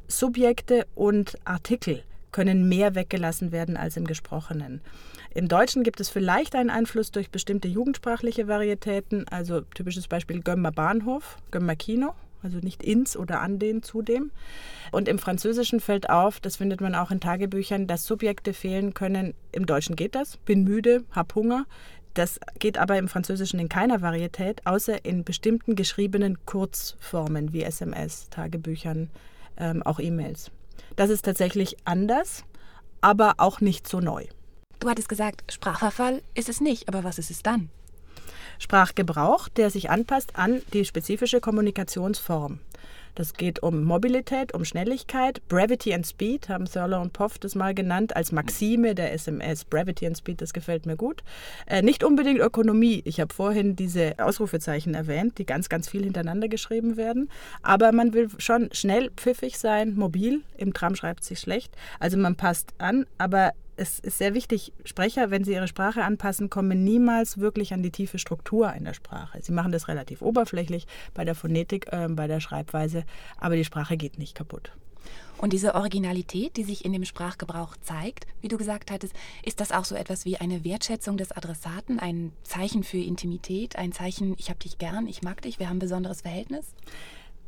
Subjekte 0.08 0.86
und 0.94 1.36
Artikel 1.44 2.02
können 2.32 2.68
mehr 2.68 2.94
weggelassen 2.94 3.50
werden 3.50 3.78
als 3.78 3.96
im 3.96 4.06
Gesprochenen. 4.06 4.82
Im 5.34 5.48
Deutschen 5.48 5.84
gibt 5.84 6.00
es 6.00 6.10
vielleicht 6.10 6.54
einen 6.54 6.68
Einfluss 6.68 7.10
durch 7.10 7.30
bestimmte 7.30 7.68
jugendsprachliche 7.68 8.46
Varietäten, 8.46 9.26
also 9.28 9.62
typisches 9.62 10.06
Beispiel 10.06 10.42
Gömmer 10.42 10.72
Bahnhof, 10.72 11.38
Gömmer 11.50 11.76
Kino, 11.76 12.14
also 12.42 12.58
nicht 12.58 12.82
ins 12.82 13.16
oder 13.16 13.40
an 13.40 13.58
den 13.58 13.82
zudem. 13.82 14.30
Und 14.92 15.08
im 15.08 15.18
Französischen 15.18 15.80
fällt 15.80 16.10
auf, 16.10 16.40
das 16.40 16.56
findet 16.56 16.80
man 16.80 16.94
auch 16.94 17.10
in 17.10 17.20
Tagebüchern, 17.20 17.86
dass 17.86 18.06
Subjekte 18.06 18.52
fehlen 18.52 18.94
können. 18.94 19.34
Im 19.52 19.66
Deutschen 19.66 19.96
geht 19.96 20.14
das, 20.14 20.36
bin 20.36 20.62
müde, 20.64 21.04
hab 21.12 21.34
Hunger. 21.34 21.66
Das 22.16 22.40
geht 22.58 22.78
aber 22.78 22.96
im 22.96 23.08
Französischen 23.08 23.60
in 23.60 23.68
keiner 23.68 24.00
Varietät, 24.00 24.66
außer 24.66 25.04
in 25.04 25.22
bestimmten 25.22 25.76
geschriebenen 25.76 26.38
Kurzformen 26.46 27.52
wie 27.52 27.62
SMS, 27.62 28.30
Tagebüchern, 28.30 29.10
ähm, 29.58 29.82
auch 29.82 30.00
E-Mails. 30.00 30.50
Das 30.96 31.10
ist 31.10 31.26
tatsächlich 31.26 31.76
anders, 31.84 32.44
aber 33.02 33.34
auch 33.36 33.60
nicht 33.60 33.86
so 33.86 34.00
neu. 34.00 34.24
Du 34.80 34.88
hattest 34.88 35.10
gesagt, 35.10 35.52
Sprachverfall 35.52 36.22
ist 36.32 36.48
es 36.48 36.62
nicht, 36.62 36.88
aber 36.88 37.04
was 37.04 37.18
ist 37.18 37.30
es 37.30 37.42
dann? 37.42 37.68
Sprachgebrauch, 38.58 39.50
der 39.50 39.68
sich 39.68 39.90
anpasst 39.90 40.36
an 40.36 40.62
die 40.72 40.86
spezifische 40.86 41.42
Kommunikationsform. 41.42 42.60
Das 43.16 43.32
geht 43.32 43.62
um 43.62 43.82
Mobilität, 43.82 44.52
um 44.52 44.66
Schnelligkeit. 44.66 45.40
Brevity 45.48 45.94
and 45.94 46.06
Speed 46.06 46.50
haben 46.50 46.66
Thurlow 46.66 47.00
und 47.00 47.14
Poff 47.14 47.38
das 47.38 47.54
mal 47.54 47.74
genannt 47.74 48.14
als 48.14 48.30
Maxime 48.30 48.94
der 48.94 49.10
SMS. 49.14 49.64
Brevity 49.64 50.06
and 50.06 50.18
Speed, 50.18 50.42
das 50.42 50.52
gefällt 50.52 50.84
mir 50.84 50.96
gut. 50.96 51.24
Äh, 51.66 51.80
nicht 51.80 52.04
unbedingt 52.04 52.40
Ökonomie. 52.40 53.00
Ich 53.06 53.18
habe 53.18 53.32
vorhin 53.32 53.74
diese 53.74 54.16
Ausrufezeichen 54.18 54.92
erwähnt, 54.92 55.38
die 55.38 55.46
ganz, 55.46 55.70
ganz 55.70 55.88
viel 55.88 56.04
hintereinander 56.04 56.48
geschrieben 56.48 56.98
werden. 56.98 57.30
Aber 57.62 57.90
man 57.90 58.12
will 58.12 58.28
schon 58.36 58.68
schnell, 58.72 59.10
pfiffig 59.16 59.56
sein, 59.56 59.96
mobil. 59.96 60.42
Im 60.58 60.74
Tram 60.74 60.94
schreibt 60.94 61.24
sich 61.24 61.40
schlecht. 61.40 61.72
Also 61.98 62.18
man 62.18 62.36
passt 62.36 62.74
an, 62.76 63.06
aber 63.16 63.52
es 63.76 63.98
ist 63.98 64.18
sehr 64.18 64.34
wichtig, 64.34 64.72
Sprecher, 64.84 65.30
wenn 65.30 65.44
sie 65.44 65.52
ihre 65.52 65.68
Sprache 65.68 66.02
anpassen, 66.02 66.50
kommen 66.50 66.84
niemals 66.84 67.38
wirklich 67.38 67.74
an 67.74 67.82
die 67.82 67.90
tiefe 67.90 68.18
Struktur 68.18 68.72
in 68.72 68.84
der 68.84 68.94
Sprache. 68.94 69.38
Sie 69.42 69.52
machen 69.52 69.72
das 69.72 69.88
relativ 69.88 70.22
oberflächlich 70.22 70.86
bei 71.14 71.24
der 71.24 71.34
Phonetik, 71.34 71.92
äh, 71.92 72.08
bei 72.08 72.26
der 72.26 72.40
Schreibweise, 72.40 73.04
aber 73.38 73.56
die 73.56 73.64
Sprache 73.64 73.96
geht 73.96 74.18
nicht 74.18 74.34
kaputt. 74.34 74.72
Und 75.38 75.52
diese 75.52 75.74
Originalität, 75.74 76.56
die 76.56 76.64
sich 76.64 76.84
in 76.84 76.92
dem 76.92 77.04
Sprachgebrauch 77.04 77.76
zeigt, 77.82 78.26
wie 78.40 78.48
du 78.48 78.56
gesagt 78.56 78.90
hattest, 78.90 79.14
ist 79.44 79.60
das 79.60 79.70
auch 79.70 79.84
so 79.84 79.94
etwas 79.94 80.24
wie 80.24 80.38
eine 80.38 80.64
Wertschätzung 80.64 81.18
des 81.18 81.30
Adressaten, 81.32 81.98
ein 81.98 82.32
Zeichen 82.42 82.82
für 82.82 82.98
Intimität, 82.98 83.76
ein 83.76 83.92
Zeichen, 83.92 84.34
ich 84.38 84.48
habe 84.48 84.58
dich 84.58 84.78
gern, 84.78 85.06
ich 85.06 85.22
mag 85.22 85.42
dich, 85.42 85.58
wir 85.58 85.68
haben 85.68 85.76
ein 85.76 85.80
besonderes 85.80 86.22
Verhältnis? 86.22 86.74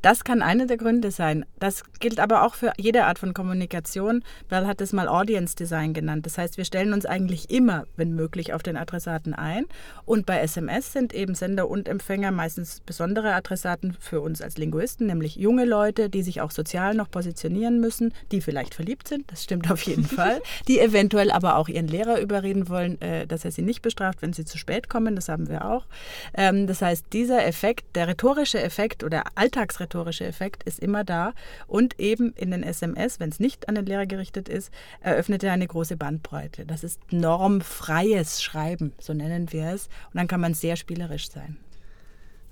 Das 0.02 0.24
kann 0.24 0.42
einer 0.42 0.66
der 0.66 0.76
Gründe 0.76 1.10
sein. 1.10 1.44
Das 1.58 1.82
gilt 1.98 2.20
aber 2.20 2.44
auch 2.44 2.54
für 2.54 2.72
jede 2.78 3.04
Art 3.06 3.18
von 3.18 3.34
Kommunikation. 3.34 4.22
Bell 4.48 4.66
hat 4.66 4.80
es 4.80 4.92
mal 4.92 5.08
Audience 5.08 5.56
Design 5.56 5.92
genannt. 5.92 6.24
Das 6.26 6.38
heißt, 6.38 6.56
wir 6.56 6.64
stellen 6.64 6.92
uns 6.92 7.04
eigentlich 7.04 7.50
immer, 7.50 7.86
wenn 7.96 8.14
möglich, 8.14 8.52
auf 8.52 8.62
den 8.62 8.76
Adressaten 8.76 9.34
ein. 9.34 9.64
Und 10.04 10.24
bei 10.26 10.38
SMS 10.40 10.92
sind 10.92 11.12
eben 11.12 11.34
Sender 11.34 11.68
und 11.68 11.88
Empfänger 11.88 12.30
meistens 12.30 12.80
besondere 12.80 13.34
Adressaten 13.34 13.96
für 13.98 14.20
uns 14.20 14.40
als 14.40 14.56
Linguisten, 14.56 15.06
nämlich 15.06 15.36
junge 15.36 15.64
Leute, 15.64 16.08
die 16.08 16.22
sich 16.22 16.40
auch 16.40 16.50
sozial 16.50 16.94
noch 16.94 17.10
positionieren 17.10 17.80
müssen, 17.80 18.14
die 18.30 18.40
vielleicht 18.40 18.74
verliebt 18.74 19.08
sind, 19.08 19.30
das 19.30 19.44
stimmt 19.44 19.70
auf 19.70 19.82
jeden 19.82 20.04
Fall, 20.04 20.40
die 20.68 20.78
eventuell 20.78 21.30
aber 21.30 21.56
auch 21.56 21.68
ihren 21.68 21.88
Lehrer 21.88 22.20
überreden 22.20 22.68
wollen, 22.68 23.00
äh, 23.00 23.26
dass 23.26 23.44
er 23.44 23.50
sie 23.50 23.62
nicht 23.62 23.82
bestraft, 23.82 24.22
wenn 24.22 24.32
sie 24.32 24.44
zu 24.44 24.58
spät 24.58 24.88
kommen. 24.88 25.16
Das 25.16 25.28
haben 25.28 25.48
wir 25.48 25.64
auch. 25.64 25.86
Ähm, 26.34 26.66
das 26.66 26.82
heißt, 26.82 27.06
dieser 27.12 27.44
Effekt, 27.44 27.96
der 27.96 28.08
rhetorische 28.08 28.62
Effekt 28.62 29.02
oder 29.02 29.24
Alltagsrhetorik, 29.34 29.87
rhetorische 29.88 30.24
Effekt 30.26 30.62
ist 30.64 30.78
immer 30.78 31.04
da. 31.04 31.32
Und 31.66 31.98
eben 31.98 32.32
in 32.34 32.50
den 32.50 32.62
SMS, 32.62 33.20
wenn 33.20 33.30
es 33.30 33.40
nicht 33.40 33.68
an 33.68 33.74
den 33.74 33.86
Lehrer 33.86 34.06
gerichtet 34.06 34.48
ist, 34.48 34.72
eröffnet 35.00 35.42
er 35.42 35.52
eine 35.52 35.66
große 35.66 35.96
Bandbreite. 35.96 36.66
Das 36.66 36.84
ist 36.84 37.00
normfreies 37.10 38.42
Schreiben, 38.42 38.92
so 38.98 39.14
nennen 39.14 39.52
wir 39.52 39.72
es. 39.72 39.86
Und 40.12 40.16
dann 40.18 40.28
kann 40.28 40.40
man 40.40 40.54
sehr 40.54 40.76
spielerisch 40.76 41.30
sein. 41.30 41.56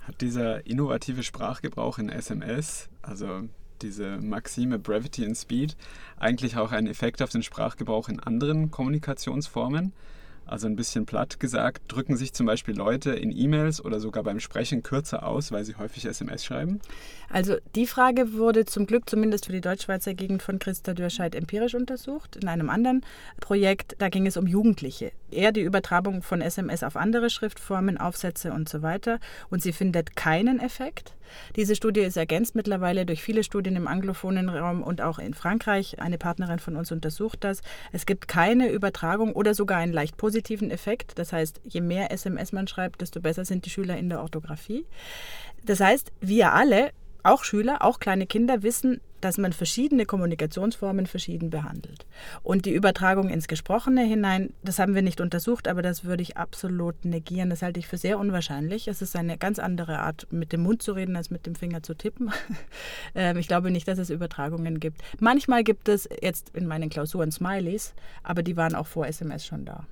Hat 0.00 0.20
dieser 0.20 0.66
innovative 0.66 1.22
Sprachgebrauch 1.22 1.98
in 1.98 2.08
SMS, 2.08 2.88
also 3.02 3.42
diese 3.82 4.16
Maxime 4.18 4.78
Brevity 4.78 5.24
and 5.26 5.36
Speed, 5.36 5.76
eigentlich 6.18 6.56
auch 6.56 6.72
einen 6.72 6.86
Effekt 6.86 7.20
auf 7.20 7.30
den 7.30 7.42
Sprachgebrauch 7.42 8.08
in 8.08 8.20
anderen 8.20 8.70
Kommunikationsformen? 8.70 9.92
Also 10.46 10.68
ein 10.68 10.76
bisschen 10.76 11.06
platt 11.06 11.40
gesagt, 11.40 11.82
drücken 11.88 12.16
sich 12.16 12.32
zum 12.32 12.46
Beispiel 12.46 12.76
Leute 12.76 13.10
in 13.10 13.36
E-Mails 13.36 13.84
oder 13.84 13.98
sogar 13.98 14.22
beim 14.22 14.38
Sprechen 14.38 14.82
kürzer 14.82 15.26
aus, 15.26 15.50
weil 15.50 15.64
sie 15.64 15.74
häufig 15.74 16.06
SMS 16.06 16.44
schreiben? 16.44 16.80
Also 17.28 17.56
die 17.74 17.86
Frage 17.86 18.34
wurde 18.34 18.64
zum 18.64 18.86
Glück 18.86 19.10
zumindest 19.10 19.46
für 19.46 19.52
die 19.52 19.60
Deutschschweizer 19.60 20.14
Gegend 20.14 20.42
von 20.42 20.60
Christa 20.60 20.94
Dürscheid 20.94 21.34
empirisch 21.34 21.74
untersucht. 21.74 22.36
In 22.36 22.46
einem 22.46 22.70
anderen 22.70 23.04
Projekt, 23.40 23.96
da 23.98 24.08
ging 24.08 24.26
es 24.26 24.36
um 24.36 24.46
Jugendliche. 24.46 25.10
Eher 25.30 25.52
die 25.52 25.62
Übertragung 25.62 26.22
von 26.22 26.40
SMS 26.40 26.82
auf 26.82 26.96
andere 26.96 27.30
Schriftformen, 27.30 27.98
Aufsätze 27.98 28.52
und 28.52 28.68
so 28.68 28.82
weiter. 28.82 29.18
Und 29.50 29.62
sie 29.62 29.72
findet 29.72 30.16
keinen 30.16 30.60
Effekt. 30.60 31.14
Diese 31.56 31.74
Studie 31.74 32.00
ist 32.00 32.16
ergänzt 32.16 32.54
mittlerweile 32.54 33.04
durch 33.06 33.22
viele 33.22 33.42
Studien 33.42 33.76
im 33.76 33.88
anglophonen 33.88 34.48
Raum 34.48 34.82
und 34.82 35.00
auch 35.00 35.18
in 35.18 35.34
Frankreich. 35.34 36.00
Eine 36.00 36.18
Partnerin 36.18 36.58
von 36.58 36.76
uns 36.76 36.92
untersucht 36.92 37.42
das. 37.42 37.62
Es 37.92 38.06
gibt 38.06 38.28
keine 38.28 38.70
Übertragung 38.70 39.32
oder 39.32 39.54
sogar 39.54 39.78
einen 39.78 39.92
leicht 39.92 40.16
positiven 40.16 40.70
Effekt. 40.70 41.18
Das 41.18 41.32
heißt, 41.32 41.60
je 41.64 41.80
mehr 41.80 42.12
SMS 42.12 42.52
man 42.52 42.68
schreibt, 42.68 43.00
desto 43.00 43.20
besser 43.20 43.44
sind 43.44 43.66
die 43.66 43.70
Schüler 43.70 43.96
in 43.96 44.08
der 44.08 44.20
Orthographie. 44.20 44.86
Das 45.64 45.80
heißt, 45.80 46.12
wir 46.20 46.52
alle 46.52 46.90
auch 47.24 47.42
Schüler, 47.42 47.82
auch 47.82 47.98
kleine 47.98 48.26
Kinder 48.26 48.62
wissen, 48.62 49.00
dass 49.26 49.38
man 49.38 49.52
verschiedene 49.52 50.06
Kommunikationsformen 50.06 51.06
verschieden 51.06 51.50
behandelt. 51.50 52.06
Und 52.44 52.64
die 52.64 52.72
Übertragung 52.72 53.28
ins 53.28 53.48
Gesprochene 53.48 54.04
hinein, 54.04 54.52
das 54.62 54.78
haben 54.78 54.94
wir 54.94 55.02
nicht 55.02 55.20
untersucht, 55.20 55.66
aber 55.66 55.82
das 55.82 56.04
würde 56.04 56.22
ich 56.22 56.36
absolut 56.36 57.04
negieren. 57.04 57.50
Das 57.50 57.60
halte 57.60 57.80
ich 57.80 57.88
für 57.88 57.96
sehr 57.96 58.20
unwahrscheinlich. 58.20 58.86
Es 58.86 59.02
ist 59.02 59.16
eine 59.16 59.36
ganz 59.36 59.58
andere 59.58 59.98
Art, 59.98 60.28
mit 60.30 60.52
dem 60.52 60.62
Mund 60.62 60.80
zu 60.80 60.92
reden, 60.92 61.16
als 61.16 61.30
mit 61.30 61.44
dem 61.44 61.56
Finger 61.56 61.82
zu 61.82 61.94
tippen. 61.94 62.30
Ähm, 63.14 63.38
ich 63.38 63.48
glaube 63.48 63.70
nicht, 63.70 63.88
dass 63.88 63.98
es 63.98 64.10
Übertragungen 64.10 64.78
gibt. 64.80 65.00
Manchmal 65.20 65.64
gibt 65.64 65.88
es 65.88 66.08
jetzt 66.20 66.50
in 66.54 66.66
meinen 66.66 66.90
Klausuren 66.90 67.32
Smileys, 67.32 67.94
aber 68.22 68.42
die 68.42 68.56
waren 68.56 68.74
auch 68.74 68.86
vor 68.86 69.06
SMS 69.06 69.46
schon 69.46 69.64
da. 69.64 69.86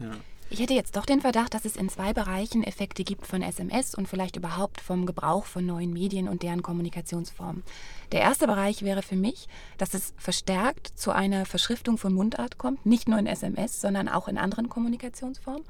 Ja. 0.00 0.10
Ich 0.48 0.60
hätte 0.60 0.74
jetzt 0.74 0.96
doch 0.96 1.04
den 1.04 1.20
Verdacht, 1.20 1.54
dass 1.54 1.64
es 1.64 1.74
in 1.74 1.88
zwei 1.88 2.12
Bereichen 2.12 2.62
Effekte 2.62 3.02
gibt 3.02 3.26
von 3.26 3.42
SMS 3.42 3.96
und 3.96 4.06
vielleicht 4.06 4.36
überhaupt 4.36 4.80
vom 4.80 5.04
Gebrauch 5.04 5.44
von 5.44 5.66
neuen 5.66 5.92
Medien 5.92 6.28
und 6.28 6.44
deren 6.44 6.62
Kommunikationsformen. 6.62 7.64
Der 8.12 8.20
erste 8.20 8.46
Bereich 8.46 8.82
wäre 8.82 9.02
für 9.02 9.16
mich, 9.16 9.48
dass 9.76 9.92
es 9.92 10.14
verstärkt 10.16 10.92
zu 10.94 11.10
einer 11.10 11.46
Verschriftung 11.46 11.98
von 11.98 12.14
Mundart 12.14 12.58
kommt, 12.58 12.86
nicht 12.86 13.08
nur 13.08 13.18
in 13.18 13.26
SMS, 13.26 13.80
sondern 13.80 14.08
auch 14.08 14.28
in 14.28 14.38
anderen 14.38 14.68
Kommunikationsformen. 14.68 15.64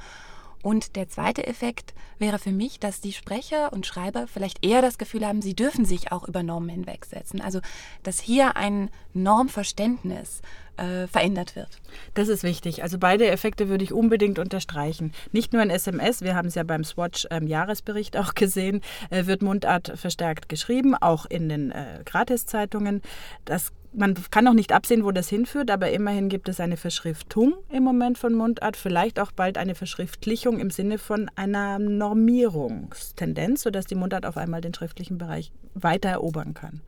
Und 0.62 0.96
der 0.96 1.08
zweite 1.08 1.46
Effekt 1.46 1.94
wäre 2.18 2.38
für 2.38 2.52
mich, 2.52 2.80
dass 2.80 3.00
die 3.00 3.12
Sprecher 3.12 3.72
und 3.72 3.86
Schreiber 3.86 4.26
vielleicht 4.26 4.64
eher 4.64 4.82
das 4.82 4.98
Gefühl 4.98 5.26
haben, 5.26 5.42
sie 5.42 5.54
dürfen 5.54 5.84
sich 5.84 6.12
auch 6.12 6.26
über 6.26 6.42
Normen 6.42 6.68
hinwegsetzen. 6.68 7.40
Also, 7.40 7.60
dass 8.02 8.20
hier 8.20 8.56
ein 8.56 8.90
Normverständnis 9.14 10.42
äh, 10.76 11.06
verändert 11.06 11.56
wird. 11.56 11.68
Das 12.14 12.28
ist 12.28 12.42
wichtig. 12.42 12.82
Also 12.82 12.98
beide 12.98 13.28
Effekte 13.28 13.68
würde 13.68 13.84
ich 13.84 13.92
unbedingt 13.92 14.38
unterstreichen. 14.38 15.12
Nicht 15.32 15.52
nur 15.52 15.62
in 15.62 15.70
SMS, 15.70 16.22
wir 16.22 16.34
haben 16.34 16.48
es 16.48 16.54
ja 16.54 16.62
beim 16.62 16.84
Swatch-Jahresbericht 16.84 18.14
ähm, 18.14 18.22
auch 18.22 18.34
gesehen, 18.34 18.82
äh, 19.10 19.26
wird 19.26 19.42
Mundart 19.42 19.92
verstärkt 19.96 20.48
geschrieben, 20.48 20.94
auch 20.94 21.26
in 21.26 21.48
den 21.48 21.70
äh, 21.70 22.02
Gratiszeitungen. 22.04 23.02
Das 23.44 23.72
man 23.96 24.14
kann 24.30 24.44
noch 24.44 24.54
nicht 24.54 24.72
absehen, 24.72 25.04
wo 25.04 25.10
das 25.10 25.28
hinführt, 25.28 25.70
aber 25.70 25.90
immerhin 25.90 26.28
gibt 26.28 26.48
es 26.48 26.60
eine 26.60 26.76
Verschriftung 26.76 27.54
im 27.70 27.82
Moment 27.82 28.18
von 28.18 28.34
Mundart, 28.34 28.76
vielleicht 28.76 29.18
auch 29.18 29.32
bald 29.32 29.58
eine 29.58 29.74
Verschriftlichung 29.74 30.58
im 30.58 30.70
Sinne 30.70 30.98
von 30.98 31.30
einer 31.34 31.78
Normierungstendenz, 31.78 33.62
sodass 33.62 33.86
die 33.86 33.94
Mundart 33.94 34.26
auf 34.26 34.36
einmal 34.36 34.60
den 34.60 34.74
schriftlichen 34.74 35.18
Bereich 35.18 35.50
weiter 35.74 36.10
erobern 36.10 36.54
kann. 36.54 36.82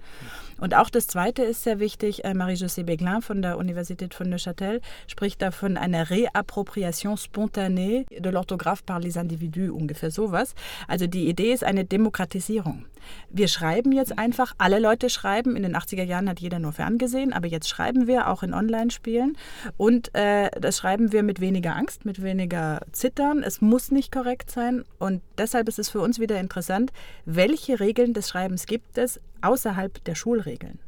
Und 0.61 0.75
auch 0.75 0.91
das 0.91 1.07
Zweite 1.07 1.43
ist 1.43 1.63
sehr 1.63 1.79
wichtig. 1.79 2.25
Äh, 2.25 2.35
Marie-Josée 2.35 2.85
Beglin 2.85 3.23
von 3.23 3.43
der 3.43 3.59
Universität 3.59 4.15
von 4.15 4.29
Neuchâtel 4.29 4.81
spricht 5.07 5.41
da 5.43 5.51
von 5.51 5.77
einer 5.77 6.11
Réappropriation 6.11 7.17
spontanée 7.17 8.07
de 8.11 8.31
l'orthographe 8.31 8.85
par 8.85 9.01
les 9.01 9.17
individus, 9.17 9.71
ungefähr 9.71 10.11
sowas. 10.11 10.55
Also 10.87 11.07
die 11.07 11.29
Idee 11.29 11.53
ist 11.53 11.65
eine 11.65 11.85
Demokratisierung. 11.85 12.87
Wir 13.31 13.49
schreiben 13.49 13.93
jetzt 13.93 14.19
einfach, 14.19 14.55
alle 14.59 14.79
Leute 14.79 15.11
schreiben. 15.11 15.57
In 15.57 15.63
den 15.63 15.77
80er 15.77 16.03
Jahren 16.03 16.29
hat 16.29 16.41
jeder 16.41 16.59
nur 16.59 16.73
ferngesehen, 16.73 17.33
aber 17.33 17.47
jetzt 17.47 17.69
schreiben 17.69 18.07
wir 18.07 18.29
auch 18.29 18.43
in 18.43 18.55
Online-Spielen. 18.55 19.37
Und 19.77 20.15
äh, 20.15 20.51
das 20.61 20.79
schreiben 20.79 21.13
wir 21.13 21.23
mit 21.23 21.41
weniger 21.41 21.77
Angst, 21.77 22.05
mit 22.05 22.23
weniger 22.23 22.81
Zittern. 22.93 23.43
Es 23.43 23.61
muss 23.61 23.91
nicht 23.91 24.13
korrekt 24.13 24.51
sein. 24.51 24.85
Und 24.99 25.23
deshalb 25.37 25.69
ist 25.69 25.79
es 25.79 25.89
für 25.89 26.01
uns 26.01 26.19
wieder 26.19 26.41
interessant, 26.41 26.93
welche 27.25 27.81
Regeln 27.81 28.15
des 28.15 28.29
Schreibens 28.29 28.67
gibt 28.67 28.99
es 28.99 29.21
außerhalb 29.43 30.03
der 30.05 30.15
Schulregeln. 30.15 30.79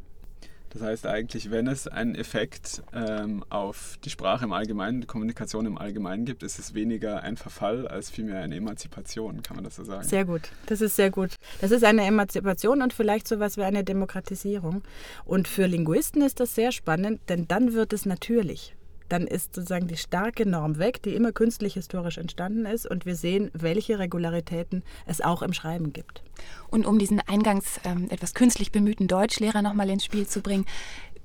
Das 0.71 0.83
heißt 0.83 1.07
eigentlich, 1.07 1.50
wenn 1.50 1.66
es 1.66 1.88
einen 1.88 2.14
Effekt 2.14 2.83
ähm, 2.95 3.45
auf 3.50 3.99
die 4.04 4.11
Sprache 4.11 4.45
im 4.45 4.52
Allgemeinen, 4.52 5.00
die 5.00 5.07
Kommunikation 5.07 5.66
im 5.66 5.76
Allgemeinen 5.76 6.25
gibt, 6.25 6.45
ist 6.45 6.61
es 6.61 6.75
weniger 6.75 7.25
ein 7.25 7.37
Verfall 7.37 7.88
als 7.88 8.09
vielmehr 8.09 8.40
eine 8.40 8.54
Emanzipation, 8.54 9.42
kann 9.42 9.57
man 9.57 9.64
das 9.64 9.76
so 9.76 9.85
sagen? 9.85 10.07
Sehr 10.07 10.25
gut, 10.25 10.52
das 10.66 10.80
ist 10.80 10.95
sehr 10.95 11.11
gut. 11.11 11.35
Das 11.61 11.73
ist 11.73 11.83
eine 11.83 12.04
Emanzipation 12.04 12.83
und 12.83 12.92
vielleicht 12.92 13.26
so 13.26 13.35
etwas 13.35 13.57
wie 13.57 13.64
eine 13.64 13.83
Demokratisierung. 13.83 14.83
Und 15.25 15.49
für 15.49 15.66
Linguisten 15.66 16.23
ist 16.23 16.38
das 16.38 16.54
sehr 16.54 16.71
spannend, 16.71 17.21
denn 17.28 17.49
dann 17.49 17.73
wird 17.73 17.92
es 17.92 18.07
natürlich 18.07 18.76
dann 19.12 19.26
ist 19.26 19.54
sozusagen 19.54 19.86
die 19.86 19.96
starke 19.96 20.48
Norm 20.48 20.78
weg, 20.78 21.02
die 21.02 21.14
immer 21.14 21.32
künstlich 21.32 21.74
historisch 21.74 22.18
entstanden 22.18 22.66
ist 22.66 22.86
und 22.86 23.06
wir 23.06 23.16
sehen, 23.16 23.50
welche 23.52 23.98
Regularitäten 23.98 24.82
es 25.06 25.20
auch 25.20 25.42
im 25.42 25.52
Schreiben 25.52 25.92
gibt. 25.92 26.22
Und 26.70 26.86
um 26.86 26.98
diesen 26.98 27.20
eingangs 27.20 27.80
ähm, 27.84 28.08
etwas 28.10 28.34
künstlich 28.34 28.72
bemühten 28.72 29.08
Deutschlehrer 29.08 29.62
nochmal 29.62 29.90
ins 29.90 30.04
Spiel 30.04 30.26
zu 30.26 30.40
bringen, 30.40 30.64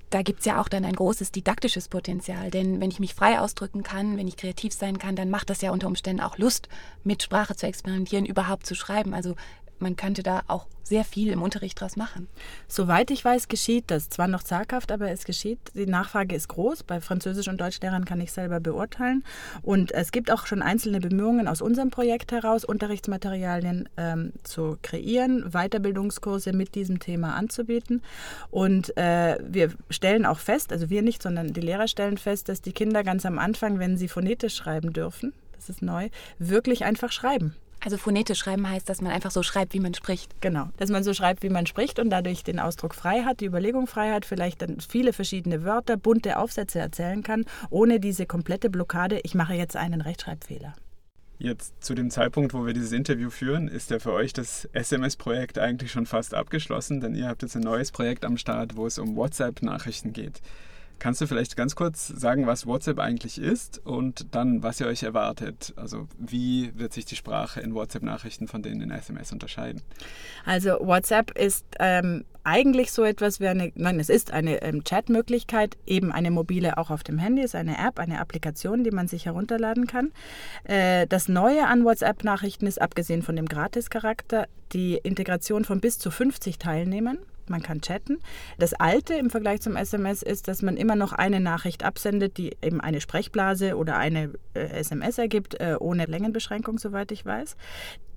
da 0.09 0.21
gibt 0.21 0.39
es 0.39 0.45
ja 0.45 0.61
auch 0.61 0.69
dann 0.69 0.85
ein 0.85 0.95
großes 0.95 1.31
didaktisches 1.31 1.89
Potenzial. 1.89 2.51
Denn 2.51 2.79
wenn 2.79 2.91
ich 2.91 2.99
mich 2.99 3.15
frei 3.15 3.39
ausdrücken 3.39 3.83
kann, 3.83 4.17
wenn 4.17 4.27
ich 4.27 4.37
kreativ 4.37 4.73
sein 4.73 4.97
kann, 4.97 5.15
dann 5.15 5.29
macht 5.29 5.49
das 5.49 5.61
ja 5.61 5.71
unter 5.71 5.87
Umständen 5.87 6.21
auch 6.21 6.37
Lust, 6.37 6.69
mit 7.03 7.23
Sprache 7.23 7.55
zu 7.55 7.65
experimentieren, 7.65 8.25
überhaupt 8.25 8.65
zu 8.65 8.75
schreiben. 8.75 9.13
Also 9.13 9.35
man 9.79 9.95
könnte 9.95 10.23
da 10.23 10.43
auch 10.47 10.67
sehr 10.85 11.03
viel 11.03 11.31
im 11.31 11.41
Unterricht 11.41 11.81
draus 11.81 11.95
machen. 11.95 12.27
Soweit 12.67 13.09
ich 13.09 13.25
weiß, 13.25 13.47
geschieht 13.47 13.85
das. 13.87 14.09
Zwar 14.09 14.27
noch 14.27 14.43
zaghaft, 14.43 14.91
aber 14.91 15.09
es 15.09 15.25
geschieht. 15.25 15.59
Die 15.73 15.87
Nachfrage 15.87 16.35
ist 16.35 16.47
groß. 16.47 16.83
Bei 16.83 17.01
Französisch- 17.01 17.47
und 17.47 17.59
Deutschlehrern 17.59 18.05
kann 18.05 18.21
ich 18.21 18.31
selber 18.31 18.59
beurteilen. 18.59 19.23
Und 19.63 19.91
es 19.91 20.11
gibt 20.11 20.29
auch 20.31 20.45
schon 20.45 20.61
einzelne 20.61 20.99
Bemühungen 20.99 21.47
aus 21.47 21.61
unserem 21.61 21.89
Projekt 21.89 22.31
heraus, 22.31 22.63
Unterrichtsmaterialien 22.63 23.89
ähm, 23.97 24.33
zu 24.43 24.77
kreieren, 24.83 25.49
Weiterbildungskurse 25.51 26.53
mit 26.53 26.75
diesem 26.75 26.99
Thema 26.99 27.33
anzubieten. 27.33 28.03
Und 28.51 28.95
äh, 28.95 29.39
wir 29.41 29.71
stellen 29.89 30.27
auch 30.27 30.39
fest, 30.39 30.71
also 30.71 30.91
wir 30.91 31.01
nicht, 31.01 31.23
sondern 31.23 31.51
die 31.53 31.61
Lehrer 31.61 31.87
stellen 31.87 32.17
fest, 32.17 32.47
dass 32.47 32.61
die 32.61 32.73
Kinder 32.73 33.03
ganz 33.03 33.25
am 33.25 33.39
Anfang, 33.39 33.79
wenn 33.79 33.97
sie 33.97 34.07
phonetisch 34.07 34.55
schreiben 34.55 34.93
dürfen, 34.93 35.33
das 35.55 35.69
ist 35.69 35.81
neu, 35.81 36.09
wirklich 36.37 36.85
einfach 36.85 37.11
schreiben. 37.11 37.55
Also 37.85 37.97
phonetisch 37.97 38.39
schreiben 38.39 38.67
heißt, 38.67 38.89
dass 38.89 38.99
man 38.99 39.11
einfach 39.11 39.29
so 39.29 39.43
schreibt, 39.43 39.75
wie 39.75 39.79
man 39.79 39.93
spricht. 39.93 40.41
Genau, 40.41 40.69
dass 40.77 40.89
man 40.89 41.03
so 41.03 41.13
schreibt, 41.13 41.43
wie 41.43 41.49
man 41.49 41.67
spricht 41.67 41.99
und 41.99 42.09
dadurch 42.09 42.43
den 42.43 42.59
Ausdruck 42.59 42.95
frei 42.95 43.21
hat, 43.21 43.41
die 43.41 43.45
Überlegung 43.45 43.85
frei 43.85 44.11
hat, 44.11 44.25
vielleicht 44.25 44.63
dann 44.63 44.79
viele 44.79 45.13
verschiedene 45.13 45.63
Wörter, 45.63 45.95
bunte 45.95 46.39
Aufsätze 46.39 46.79
erzählen 46.79 47.21
kann, 47.21 47.45
ohne 47.69 47.99
diese 47.99 48.25
komplette 48.25 48.71
Blockade, 48.71 49.19
ich 49.21 49.35
mache 49.35 49.53
jetzt 49.53 49.75
einen 49.75 50.01
Rechtschreibfehler. 50.01 50.73
Jetzt 51.37 51.83
zu 51.83 51.93
dem 51.93 52.09
Zeitpunkt, 52.09 52.55
wo 52.55 52.65
wir 52.65 52.73
dieses 52.73 52.91
Interview 52.91 53.29
führen, 53.29 53.67
ist 53.67 53.91
ja 53.91 53.99
für 53.99 54.13
euch 54.13 54.33
das 54.33 54.67
SMS-Projekt 54.73 55.59
eigentlich 55.59 55.91
schon 55.91 56.07
fast 56.07 56.33
abgeschlossen, 56.33 57.01
denn 57.01 57.13
ihr 57.13 57.27
habt 57.27 57.43
jetzt 57.43 57.55
ein 57.55 57.61
neues 57.61 57.91
Projekt 57.91 58.25
am 58.25 58.37
Start, 58.37 58.77
wo 58.77 58.87
es 58.87 58.97
um 58.97 59.15
WhatsApp-Nachrichten 59.15 60.11
geht. 60.11 60.41
Kannst 60.99 61.21
du 61.21 61.27
vielleicht 61.27 61.55
ganz 61.55 61.75
kurz 61.75 62.07
sagen, 62.07 62.47
was 62.47 62.65
WhatsApp 62.65 62.99
eigentlich 62.99 63.39
ist 63.39 63.85
und 63.85 64.33
dann, 64.33 64.63
was 64.63 64.79
ihr 64.79 64.87
euch 64.87 65.03
erwartet? 65.03 65.73
Also 65.75 66.07
wie 66.17 66.71
wird 66.75 66.93
sich 66.93 67.05
die 67.05 67.15
Sprache 67.15 67.59
in 67.59 67.75
WhatsApp-Nachrichten 67.75 68.47
von 68.47 68.61
denen 68.61 68.81
in 68.81 68.91
SMS 68.91 69.31
unterscheiden? 69.31 69.81
Also 70.45 70.77
WhatsApp 70.81 71.37
ist 71.37 71.65
ähm, 71.79 72.23
eigentlich 72.43 72.91
so 72.91 73.03
etwas 73.03 73.39
wie 73.39 73.47
eine, 73.47 73.71
nein, 73.75 73.99
es 73.99 74.09
ist 74.09 74.31
eine 74.31 74.61
ähm, 74.61 74.83
Chatmöglichkeit, 74.83 75.77
eben 75.85 76.11
eine 76.11 76.31
mobile 76.31 76.77
auch 76.77 76.91
auf 76.91 77.03
dem 77.03 77.17
Handy, 77.17 77.41
ist 77.41 77.55
eine 77.55 77.77
App, 77.77 77.99
eine 77.99 78.19
Applikation, 78.19 78.83
die 78.83 78.91
man 78.91 79.07
sich 79.07 79.25
herunterladen 79.25 79.87
kann. 79.87 80.11
Äh, 80.63 81.07
das 81.07 81.27
Neue 81.27 81.67
an 81.67 81.83
WhatsApp-Nachrichten 81.83 82.67
ist, 82.67 82.81
abgesehen 82.81 83.23
von 83.23 83.35
dem 83.35 83.47
Gratis-Charakter, 83.47 84.47
die 84.73 84.95
Integration 84.95 85.65
von 85.65 85.81
bis 85.81 85.99
zu 85.99 86.11
50 86.11 86.59
Teilnehmern 86.59 87.17
man 87.49 87.61
kann 87.61 87.81
chatten. 87.81 88.19
Das 88.57 88.73
Alte 88.73 89.15
im 89.15 89.29
Vergleich 89.29 89.61
zum 89.61 89.75
SMS 89.75 90.21
ist, 90.21 90.47
dass 90.47 90.61
man 90.61 90.77
immer 90.77 90.95
noch 90.95 91.13
eine 91.13 91.39
Nachricht 91.39 91.83
absendet, 91.83 92.37
die 92.37 92.55
eben 92.61 92.81
eine 92.81 93.01
Sprechblase 93.01 93.77
oder 93.77 93.97
eine 93.97 94.33
äh, 94.53 94.59
SMS 94.59 95.17
ergibt, 95.17 95.59
äh, 95.59 95.75
ohne 95.79 96.05
Längenbeschränkung, 96.05 96.77
soweit 96.77 97.11
ich 97.11 97.25
weiß. 97.25 97.55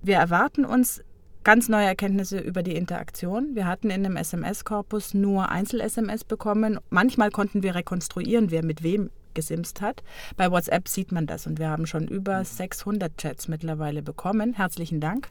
Wir 0.02 0.16
erwarten 0.16 0.64
uns 0.64 1.02
ganz 1.44 1.68
neue 1.68 1.87
Erkenntnisse 1.87 2.38
über 2.38 2.62
die 2.62 2.76
Interaktion. 2.76 3.54
Wir 3.54 3.66
hatten 3.66 3.90
in 3.90 4.02
dem 4.02 4.16
SMS-Korpus 4.16 5.14
nur 5.14 5.49
Einzel-SMS 5.50 6.25
bekommen. 6.25 6.78
Manchmal 6.90 7.30
konnten 7.30 7.62
wir 7.62 7.75
rekonstruieren, 7.75 8.50
wer 8.50 8.64
mit 8.64 8.82
wem 8.82 9.11
gesimst 9.38 9.80
hat. 9.80 10.02
Bei 10.37 10.50
WhatsApp 10.50 10.88
sieht 10.88 11.12
man 11.12 11.28
das 11.28 11.47
und 11.47 11.61
wir 11.61 11.68
haben 11.68 11.87
schon 11.87 12.09
über 12.09 12.45
600 12.45 13.16
Chats 13.16 13.47
mittlerweile 13.47 14.02
bekommen. 14.02 14.54
Herzlichen 14.54 14.99
Dank. 14.99 15.28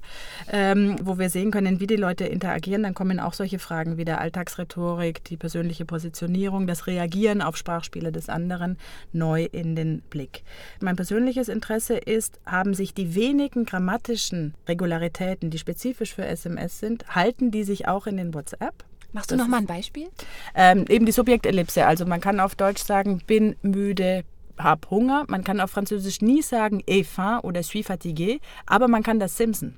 Ähm, 0.50 0.96
wo 1.04 1.20
wir 1.20 1.30
sehen 1.30 1.52
können, 1.52 1.82
wie 1.82 1.88
die 1.88 1.98
Leute 1.98 2.24
interagieren. 2.24 2.84
Dann 2.84 2.94
kommen 2.94 3.20
auch 3.20 3.34
solche 3.34 3.60
Fragen 3.60 3.98
wie 3.98 4.06
der 4.06 4.22
Alltagsrhetorik, 4.22 5.26
die 5.26 5.36
persönliche 5.36 5.84
Positionierung, 5.84 6.68
das 6.68 6.88
Reagieren 6.88 7.42
auf 7.42 7.58
Sprachspiele 7.58 8.14
des 8.14 8.30
anderen 8.30 8.78
neu 9.12 9.44
in 9.44 9.76
den 9.76 10.02
Blick. 10.10 10.44
Mein 10.80 10.96
persönliches 10.96 11.50
Interesse 11.50 11.98
ist, 11.98 12.40
haben 12.46 12.74
sich 12.74 12.94
die 12.94 13.14
wenigen 13.14 13.66
grammatischen 13.66 14.54
Regularitäten, 14.70 15.50
die 15.50 15.60
spezifisch 15.60 16.16
für 16.16 16.26
SMS 16.26 16.80
sind, 16.80 17.14
halten 17.14 17.52
die 17.52 17.66
sich 17.66 17.90
auch 17.90 18.08
in 18.08 18.16
den 18.16 18.34
WhatsApp? 18.34 18.87
Machst 19.18 19.32
du 19.32 19.36
noch 19.36 19.48
mal 19.48 19.58
ein 19.58 19.66
Beispiel? 19.66 20.10
Ähm, 20.54 20.86
eben 20.90 21.08
die 21.08 21.12
Subjektellipse. 21.12 21.88
Also 21.88 22.06
man 22.06 22.22
kann 22.22 22.40
auf 22.40 22.54
Deutsch 22.54 22.84
sagen, 22.84 23.20
bin 23.26 23.56
müde, 23.64 24.24
hab 24.60 24.92
Hunger. 24.92 25.26
Man 25.28 25.44
kann 25.44 25.60
auf 25.60 25.72
Französisch 25.72 26.22
nie 26.22 26.44
sagen, 26.44 26.84
et 26.86 27.08
faim 27.08 27.40
oder 27.42 27.64
suis 27.64 27.88
fatigué, 27.88 28.40
aber 28.68 28.88
man 28.88 29.02
kann 29.02 29.20
das 29.20 29.36
Simpson. 29.36 29.76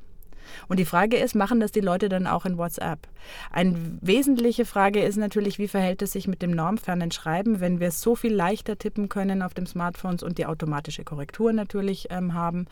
Und 0.67 0.77
die 0.77 0.85
Frage 0.85 1.17
ist, 1.17 1.35
machen 1.35 1.59
das 1.59 1.71
die 1.71 1.79
Leute 1.79 2.09
dann 2.09 2.27
auch 2.27 2.45
in 2.45 2.57
WhatsApp? 2.57 3.07
Eine 3.51 3.75
wesentliche 4.01 4.65
Frage 4.65 5.03
ist 5.03 5.17
natürlich, 5.17 5.59
wie 5.59 5.67
verhält 5.67 6.01
es 6.01 6.13
sich 6.13 6.27
mit 6.27 6.41
dem 6.41 6.51
normfernen 6.51 7.11
Schreiben, 7.11 7.59
wenn 7.59 7.79
wir 7.79 7.91
so 7.91 8.15
viel 8.15 8.33
leichter 8.33 8.77
tippen 8.77 9.09
können 9.09 9.41
auf 9.41 9.53
dem 9.53 9.65
Smartphones 9.65 10.23
und 10.23 10.37
die 10.37 10.45
automatische 10.45 11.03
Korrektur 11.03 11.53
natürlich 11.53 12.07
ähm, 12.09 12.33
haben? 12.33 12.65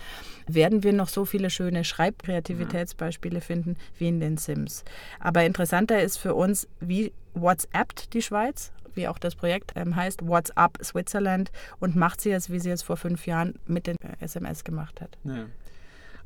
Werden 0.48 0.84
wir 0.84 0.94
noch 0.94 1.10
so 1.10 1.26
viele 1.26 1.50
schöne 1.50 1.84
Schreibkreativitätsbeispiele 1.84 3.42
finden 3.42 3.78
wie 3.98 4.08
in 4.08 4.20
den 4.20 4.38
Sims? 4.38 4.84
Aber 5.20 5.44
interessanter 5.44 6.02
ist 6.02 6.18
für 6.18 6.36
uns, 6.36 6.68
wie 6.80 7.12
WhatsAppt 7.34 8.14
die 8.14 8.22
Schweiz 8.22 8.72
wie 8.98 9.08
auch 9.08 9.20
das 9.20 9.36
Projekt 9.36 9.72
ähm, 9.76 9.96
heißt, 9.96 10.28
WhatsApp 10.28 10.84
Switzerland 10.84 11.52
und 11.80 11.96
macht 11.96 12.20
sie 12.20 12.32
es, 12.32 12.50
wie 12.50 12.60
sie 12.60 12.72
es 12.72 12.82
vor 12.82 12.98
fünf 12.98 13.28
Jahren 13.28 13.54
mit 13.66 13.88
den 13.88 13.96
SMS 14.20 14.66
gemacht 14.66 15.00
hat. 15.00 15.18
Ja. 15.24 15.46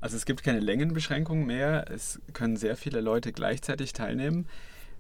Also 0.02 0.18
es 0.18 0.26
gibt 0.26 0.44
keine 0.44 0.60
Längenbeschränkung 0.60 1.46
mehr, 1.46 1.86
es 1.92 2.20
können 2.34 2.58
sehr 2.58 2.76
viele 2.76 3.02
Leute 3.02 3.32
gleichzeitig 3.32 3.94
teilnehmen. 3.94 4.48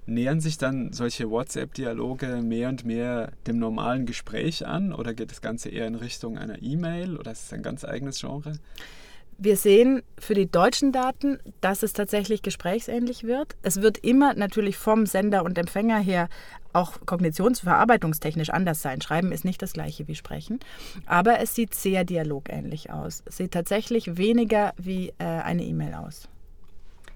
Nähern 0.05 0.39
sich 0.39 0.57
dann 0.59 0.93
solche 0.93 1.29
WhatsApp-Dialoge 1.29 2.41
mehr 2.43 2.69
und 2.69 2.85
mehr 2.85 3.31
dem 3.47 3.57
normalen 3.57 4.05
Gespräch 4.05 4.65
an 4.65 4.93
oder 4.93 5.13
geht 5.13 5.31
das 5.31 5.41
Ganze 5.41 5.69
eher 5.69 5.87
in 5.87 5.95
Richtung 5.95 6.37
einer 6.37 6.61
E-Mail 6.61 7.17
oder 7.17 7.31
ist 7.31 7.45
es 7.45 7.53
ein 7.53 7.63
ganz 7.63 7.83
eigenes 7.83 8.21
Genre? 8.21 8.53
Wir 9.43 9.57
sehen 9.57 10.03
für 10.19 10.35
die 10.35 10.45
deutschen 10.45 10.91
Daten, 10.91 11.39
dass 11.61 11.81
es 11.81 11.93
tatsächlich 11.93 12.43
gesprächsähnlich 12.43 13.23
wird. 13.23 13.55
Es 13.63 13.81
wird 13.81 13.97
immer 13.97 14.35
natürlich 14.35 14.77
vom 14.77 15.07
Sender 15.07 15.43
und 15.43 15.57
Empfänger 15.57 15.97
her 15.97 16.29
auch 16.73 16.99
kognitionsverarbeitungstechnisch 17.07 18.51
anders 18.51 18.83
sein. 18.83 19.01
Schreiben 19.01 19.31
ist 19.31 19.43
nicht 19.43 19.59
das 19.63 19.73
gleiche 19.73 20.07
wie 20.07 20.13
Sprechen, 20.13 20.59
aber 21.07 21.39
es 21.39 21.55
sieht 21.55 21.73
sehr 21.73 22.03
dialogähnlich 22.03 22.91
aus. 22.91 23.23
Es 23.25 23.37
sieht 23.37 23.51
tatsächlich 23.51 24.15
weniger 24.15 24.75
wie 24.77 25.11
äh, 25.17 25.23
eine 25.23 25.63
E-Mail 25.63 25.95
aus. 25.95 26.29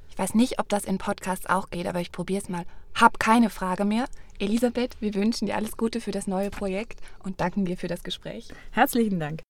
Ich 0.10 0.18
weiß 0.18 0.34
nicht, 0.34 0.58
ob 0.58 0.68
das 0.68 0.84
in 0.86 0.98
Podcasts 0.98 1.46
auch 1.46 1.70
geht, 1.70 1.86
aber 1.86 2.02
ich 2.02 2.12
probiere 2.12 2.42
es 2.42 2.50
mal. 2.50 2.66
Hab 2.96 3.20
keine 3.20 3.52
Frage 3.52 3.86
mehr. 3.86 4.06
Elisabeth, 4.40 4.98
wir 5.00 5.14
wünschen 5.14 5.46
dir 5.46 5.58
alles 5.58 5.78
Gute 5.78 6.02
für 6.02 6.12
das 6.12 6.26
neue 6.26 6.50
Projekt 6.50 7.02
und 7.24 7.40
danken 7.40 7.66
dir 7.66 7.78
für 7.78 7.88
das 7.88 8.02
Gespräch. 8.02 8.48
Herzlichen 8.72 9.20
Dank. 9.20 9.42